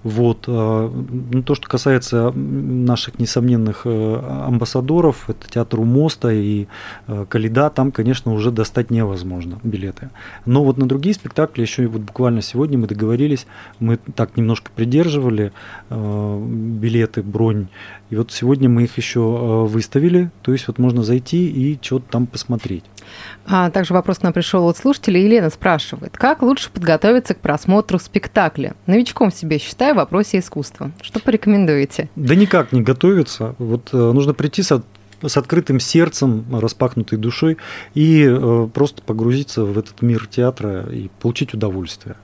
Вот. 0.03 0.45
Э, 0.47 0.91
ну, 1.33 1.43
то, 1.43 1.55
что 1.55 1.69
касается 1.69 2.33
наших 2.33 3.19
несомненных 3.19 3.83
э, 3.85 4.45
амбассадоров, 4.47 5.29
это 5.29 5.49
театр 5.49 5.81
у 5.81 5.85
моста 5.85 6.33
и 6.33 6.67
Калида, 7.29 7.71
там, 7.71 7.93
конечно, 7.93 8.33
уже 8.33 8.51
достать 8.51 8.91
невозможно 8.91 9.59
билеты. 9.63 10.11
Но 10.47 10.65
вот 10.65 10.79
на 10.79 10.87
другие 10.87 11.15
спектакли 11.15 11.63
еще 11.63 11.87
вот 11.87 12.03
буквально 12.03 12.43
сегодня 12.43 12.79
мы 12.79 12.87
договорились, 12.87 13.47
мы 13.81 13.97
так 13.97 14.37
немножко 14.37 14.71
придерживали 14.75 15.53
билеты, 15.91 17.23
бронь, 17.23 17.69
и 18.11 18.17
вот 18.17 18.33
сегодня 18.33 18.69
мы 18.69 18.85
их 18.85 18.97
еще 18.97 19.21
выставили, 19.69 20.31
то 20.43 20.53
есть 20.53 20.67
вот 20.69 20.79
можно 20.79 21.03
зайти 21.03 21.49
и 21.49 21.79
что-то 21.83 22.07
там 22.11 22.27
посмотреть. 22.27 22.85
А 23.47 23.71
также 23.71 23.95
вопрос 23.95 24.23
нам 24.23 24.33
пришел 24.33 24.69
от 24.69 24.77
слушателя. 24.77 25.21
Елена 25.21 25.51
спрашивает, 25.51 26.17
как 26.17 26.43
лучше 26.43 26.71
подготовиться 26.71 27.35
к 27.35 27.41
просмотру 27.41 27.99
спектакля? 27.99 28.75
Новичком 28.87 29.33
себе 29.33 29.59
считаю 29.59 29.88
в 29.93 29.97
вопросе 29.97 30.39
искусства. 30.39 30.93
Что 31.03 31.21
порекомендуете? 31.21 32.09
Да 32.17 32.35
никак 32.35 32.73
не 32.73 32.83
готовиться. 32.83 33.55
Вот 33.59 33.91
э, 33.93 33.97
нужно 33.97 34.35
прийти 34.35 34.63
с 34.63 34.71
с 35.23 35.37
открытым 35.37 35.81
сердцем, 35.81 36.45
распахнутой 36.53 37.19
душой 37.19 37.59
и 37.95 38.25
э, 38.25 38.69
просто 38.73 39.03
погрузиться 39.03 39.65
в 39.65 39.77
этот 39.77 40.01
мир 40.03 40.27
театра 40.27 40.87
и 40.91 41.11
получить 41.21 41.55
удовольствие. 41.55 42.17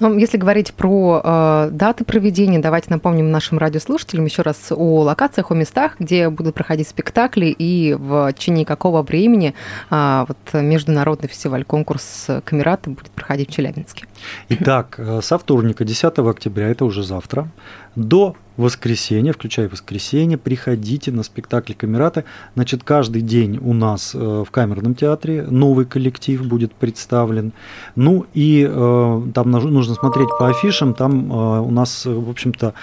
Ну, 0.00 0.16
если 0.18 0.36
говорить 0.36 0.72
про 0.74 1.20
э, 1.22 1.68
даты 1.72 2.04
проведения, 2.04 2.58
давайте 2.58 2.90
напомним 2.90 3.30
нашим 3.30 3.58
радиослушателям 3.58 4.24
еще 4.24 4.42
раз 4.42 4.70
о 4.70 5.02
локациях, 5.02 5.50
о 5.50 5.54
местах, 5.54 5.96
где 5.98 6.28
будут 6.28 6.54
проходить 6.54 6.88
спектакли 6.88 7.46
и 7.46 7.94
в 7.94 8.32
течение 8.32 8.64
какого 8.64 9.02
времени 9.02 9.54
э, 9.90 10.24
вот, 10.26 10.62
международный 10.62 11.28
фестиваль, 11.28 11.64
конкурс 11.64 12.28
Камерата 12.44 12.90
будет 12.90 13.10
проходить 13.10 13.50
в 13.50 13.52
Челябинске. 13.52 14.06
Итак, 14.48 14.96
э, 14.98 15.20
со 15.22 15.38
вторника, 15.38 15.84
10 15.84 16.18
октября, 16.18 16.68
это 16.68 16.84
уже 16.84 17.02
завтра, 17.02 17.48
до 17.96 18.36
воскресенья, 18.56 19.32
включая 19.32 19.68
воскресенье, 19.68 20.38
приходите 20.38 21.10
на 21.10 21.22
спектакль 21.22 21.72
Камераты. 21.74 22.24
Значит, 22.54 22.84
каждый 22.84 23.22
день 23.22 23.58
у 23.62 23.72
нас 23.72 24.14
э, 24.14 24.18
в 24.18 24.50
Камерном 24.50 24.94
театре 24.94 25.42
новый 25.42 25.84
коллектив 25.84 26.44
будет 26.46 26.72
представлен. 26.74 27.52
Ну 27.96 28.26
и 28.34 28.66
э, 28.68 29.22
там 29.34 29.50
нужно 29.50 29.94
смотреть 29.94 30.28
по 30.38 30.48
афишам, 30.48 30.94
там 30.94 31.32
э, 31.32 31.60
у 31.60 31.70
нас, 31.70 32.04
в 32.04 32.30
общем-то, 32.30 32.74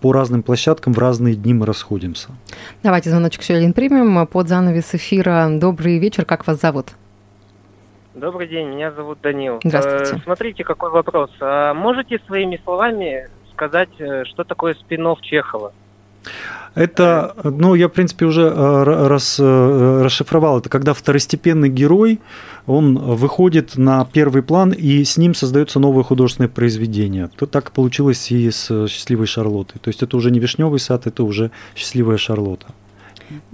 по 0.00 0.12
разным 0.12 0.42
площадкам 0.42 0.92
в 0.92 0.98
разные 0.98 1.34
дни 1.34 1.54
мы 1.54 1.66
расходимся. 1.66 2.28
Давайте 2.82 3.10
звоночек 3.10 3.42
еще 3.42 3.54
один 3.54 3.72
примем 3.72 4.26
под 4.26 4.48
занавес 4.48 4.94
эфира. 4.94 5.48
Добрый 5.50 5.98
вечер, 5.98 6.24
как 6.24 6.46
вас 6.46 6.60
зовут? 6.60 6.88
Добрый 8.14 8.48
день, 8.48 8.68
меня 8.68 8.92
зовут 8.92 9.18
Данил. 9.22 9.60
Здравствуйте. 9.62 10.22
Смотрите, 10.24 10.64
какой 10.64 10.90
вопрос. 10.90 11.30
А 11.40 11.74
можете 11.74 12.18
своими 12.26 12.58
словами 12.64 13.28
сказать, 13.56 13.88
э, 13.98 14.24
что 14.24 14.44
такое 14.44 14.74
спин 14.74 15.06
Чехова? 15.22 15.72
Это, 16.74 17.34
ну, 17.42 17.74
я, 17.74 17.88
в 17.88 17.92
принципе, 17.92 18.26
уже 18.26 18.42
э, 18.42 18.82
раз, 19.08 19.38
э, 19.40 20.02
расшифровал. 20.04 20.58
Это 20.58 20.68
когда 20.68 20.92
второстепенный 20.92 21.70
герой, 21.70 22.20
он 22.66 22.98
выходит 22.98 23.78
на 23.78 24.04
первый 24.04 24.42
план, 24.42 24.72
и 24.72 25.02
с 25.04 25.16
ним 25.16 25.34
создается 25.34 25.80
новое 25.80 26.04
художественное 26.04 26.50
произведение. 26.50 27.30
То 27.38 27.46
так 27.46 27.70
получилось 27.70 28.30
и 28.30 28.50
с 28.50 28.88
«Счастливой 28.88 29.26
Шарлоттой». 29.26 29.80
То 29.80 29.88
есть 29.88 30.02
это 30.02 30.16
уже 30.18 30.30
не 30.30 30.38
«Вишневый 30.38 30.78
сад», 30.78 31.06
это 31.06 31.22
уже 31.22 31.50
«Счастливая 31.74 32.18
Шарлотта». 32.18 32.66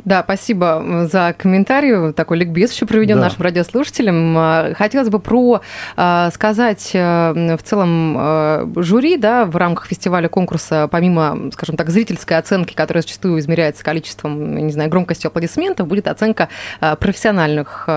Да, 0.04 0.22
спасибо 0.24 1.06
за 1.10 1.34
комментарий. 1.38 2.12
Такой 2.12 2.38
ликбез 2.38 2.72
еще 2.72 2.86
проведен 2.86 3.16
да. 3.16 3.24
нашим 3.24 3.42
радиослушателям. 3.42 4.34
А, 4.36 4.74
хотелось 4.74 5.08
бы 5.08 5.20
про 5.20 5.60
а, 5.96 6.30
сказать 6.32 6.90
э, 6.92 7.56
в 7.56 7.62
целом 7.62 8.16
э, 8.18 8.66
жюри 8.76 9.16
да, 9.16 9.44
в 9.44 9.56
рамках 9.56 9.86
фестиваля 9.86 10.28
конкурса, 10.28 10.88
помимо, 10.90 11.50
скажем 11.52 11.76
так, 11.76 11.90
зрительской 11.90 12.36
оценки, 12.36 12.74
которая 12.74 13.02
зачастую 13.02 13.38
измеряется 13.38 13.84
количеством, 13.84 14.56
не 14.56 14.72
знаю, 14.72 14.90
громкостью 14.90 15.28
аплодисментов, 15.28 15.86
будет 15.86 16.08
оценка 16.08 16.48
э, 16.80 16.96
профессиональных 16.96 17.88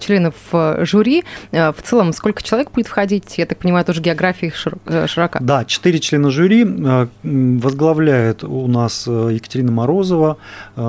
членов 0.00 0.34
жюри. 0.80 1.24
В 1.50 1.76
целом, 1.82 2.12
сколько 2.12 2.42
человек 2.42 2.70
будет 2.70 2.86
входить? 2.86 3.38
Я 3.38 3.46
так 3.46 3.58
понимаю, 3.58 3.84
тоже 3.84 4.00
география 4.00 4.52
широка. 5.06 5.38
Да, 5.40 5.64
четыре 5.64 5.98
члена 5.98 6.30
жюри. 6.30 6.64
Возглавляет 7.22 8.44
у 8.44 8.66
нас 8.66 9.06
Екатерина 9.06 9.72
Морозова, 9.72 10.38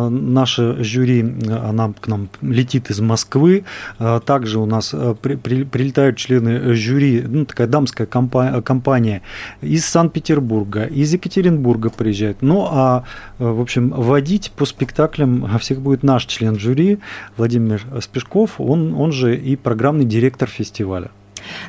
наше 0.09 0.83
жюри, 0.83 1.21
она 1.49 1.93
к 1.99 2.07
нам 2.07 2.29
летит 2.41 2.89
из 2.89 2.99
Москвы. 2.99 3.63
А, 3.99 4.19
также 4.19 4.59
у 4.59 4.65
нас 4.65 4.93
при, 5.21 5.35
прилетают 5.35 6.17
члены 6.17 6.73
жюри, 6.73 7.23
ну, 7.27 7.45
такая 7.45 7.67
дамская 7.67 8.07
компания, 8.07 8.61
компания 8.61 9.21
из 9.61 9.85
Санкт-Петербурга, 9.85 10.85
из 10.85 11.13
Екатеринбурга 11.13 11.89
приезжает. 11.89 12.41
Ну, 12.41 12.67
а, 12.69 13.03
э, 13.39 13.45
в 13.45 13.61
общем, 13.61 13.89
водить 13.89 14.51
по 14.55 14.65
спектаклям 14.65 15.47
всех 15.59 15.81
будет 15.81 16.03
наш 16.03 16.25
член 16.25 16.59
жюри 16.59 16.99
Владимир 17.37 17.81
Спешков, 18.01 18.59
он, 18.59 18.93
он 18.93 19.11
же 19.11 19.35
и 19.35 19.55
программный 19.55 20.05
директор 20.05 20.49
фестиваля. 20.49 21.11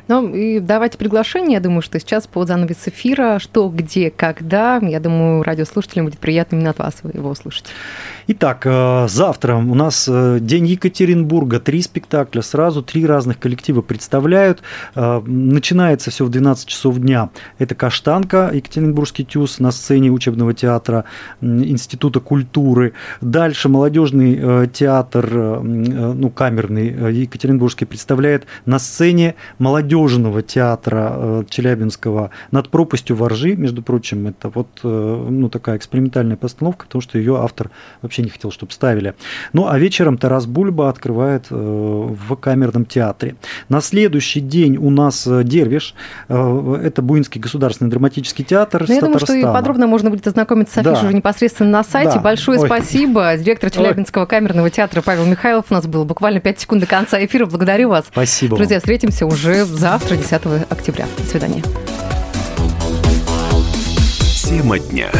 Ну, 0.07 0.33
и 0.33 0.59
давайте 0.59 0.97
приглашение. 0.97 1.53
Я 1.53 1.59
думаю, 1.59 1.81
что 1.81 1.99
сейчас 1.99 2.27
по 2.27 2.45
занавес 2.45 2.87
эфира, 2.87 3.39
что, 3.39 3.69
где, 3.69 4.09
когда. 4.09 4.79
Я 4.81 4.99
думаю, 4.99 5.43
радиослушателям 5.43 6.05
будет 6.05 6.19
приятно 6.19 6.55
именно 6.55 6.71
от 6.71 6.79
вас 6.79 6.95
его 7.13 7.29
услышать. 7.29 7.65
Итак, 8.27 8.63
э, 8.65 9.07
завтра 9.07 9.55
у 9.55 9.75
нас 9.75 10.07
э, 10.09 10.39
День 10.41 10.65
Екатеринбурга, 10.65 11.59
три 11.59 11.83
спектакля, 11.83 12.41
сразу 12.41 12.81
три 12.81 13.05
разных 13.05 13.37
коллектива 13.37 13.81
представляют. 13.81 14.63
Э, 14.95 15.21
начинается 15.23 16.09
все 16.09 16.25
в 16.25 16.29
12 16.29 16.67
часов 16.67 16.97
дня. 16.97 17.29
Это 17.59 17.75
«Каштанка», 17.75 18.49
Екатеринбургский 18.51 19.25
ТЮЗ 19.25 19.59
на 19.59 19.71
сцене 19.71 20.09
учебного 20.09 20.55
театра 20.55 21.05
Института 21.41 22.19
культуры. 22.19 22.93
Дальше 23.21 23.69
молодежный 23.69 24.67
театр, 24.69 25.61
ну, 25.61 26.29
камерный 26.29 27.13
Екатеринбургский 27.13 27.85
представляет 27.85 28.45
на 28.65 28.79
сцене 28.79 29.35
молодежного 29.65 30.41
театра 30.41 31.45
Челябинского 31.49 32.29
«Над 32.51 32.69
пропастью 32.69 33.15
воржи». 33.15 33.55
Между 33.55 33.81
прочим, 33.81 34.27
это 34.27 34.49
вот 34.49 34.67
ну, 34.83 35.49
такая 35.49 35.77
экспериментальная 35.77 36.37
постановка, 36.37 36.85
потому 36.85 37.01
что 37.01 37.17
ее 37.17 37.37
автор 37.37 37.71
вообще 38.01 38.21
не 38.21 38.29
хотел, 38.29 38.51
чтобы 38.51 38.71
ставили. 38.71 39.15
Ну, 39.53 39.67
а 39.67 39.79
вечером 39.79 40.17
Тарас 40.17 40.45
Бульба 40.45 40.89
открывает 40.89 41.45
э, 41.49 41.55
в 41.55 42.35
камерном 42.35 42.85
театре. 42.85 43.35
На 43.69 43.81
следующий 43.81 44.39
день 44.39 44.77
у 44.77 44.89
нас 44.89 45.25
э, 45.27 45.43
Дервиш, 45.43 45.95
э, 46.29 46.81
это 46.83 47.01
Буинский 47.01 47.41
государственный 47.41 47.89
драматический 47.89 48.43
театр 48.45 48.85
ну, 48.87 48.93
Я 48.93 49.01
думаю, 49.01 49.19
что 49.19 49.33
и 49.33 49.43
подробно 49.43 49.87
можно 49.87 50.09
будет 50.09 50.27
ознакомиться 50.27 50.75
с 50.75 50.77
афишей 50.77 51.01
да. 51.01 51.07
уже 51.07 51.15
непосредственно 51.15 51.69
на 51.69 51.83
сайте. 51.83 52.15
Да. 52.15 52.19
Большое 52.19 52.59
Ой. 52.59 52.67
спасибо. 52.67 53.35
Директор 53.37 53.69
Челябинского 53.69 54.23
Ой. 54.23 54.27
камерного 54.27 54.69
театра 54.69 55.01
Павел 55.01 55.25
Михайлов 55.25 55.65
у 55.69 55.73
нас 55.73 55.85
был 55.87 56.05
буквально 56.05 56.39
5 56.39 56.59
секунд 56.59 56.81
до 56.81 56.87
конца 56.87 57.23
эфира. 57.23 57.45
Благодарю 57.45 57.89
вас. 57.89 58.05
Спасибо. 58.07 58.57
Друзья, 58.57 58.79
встретимся 58.79 59.25
уже 59.55 59.65
завтра, 59.65 60.15
10 60.17 60.41
октября. 60.69 61.07
До 61.17 61.23
свидания. 61.23 61.63
Тема 64.43 64.79
дня. 64.79 65.11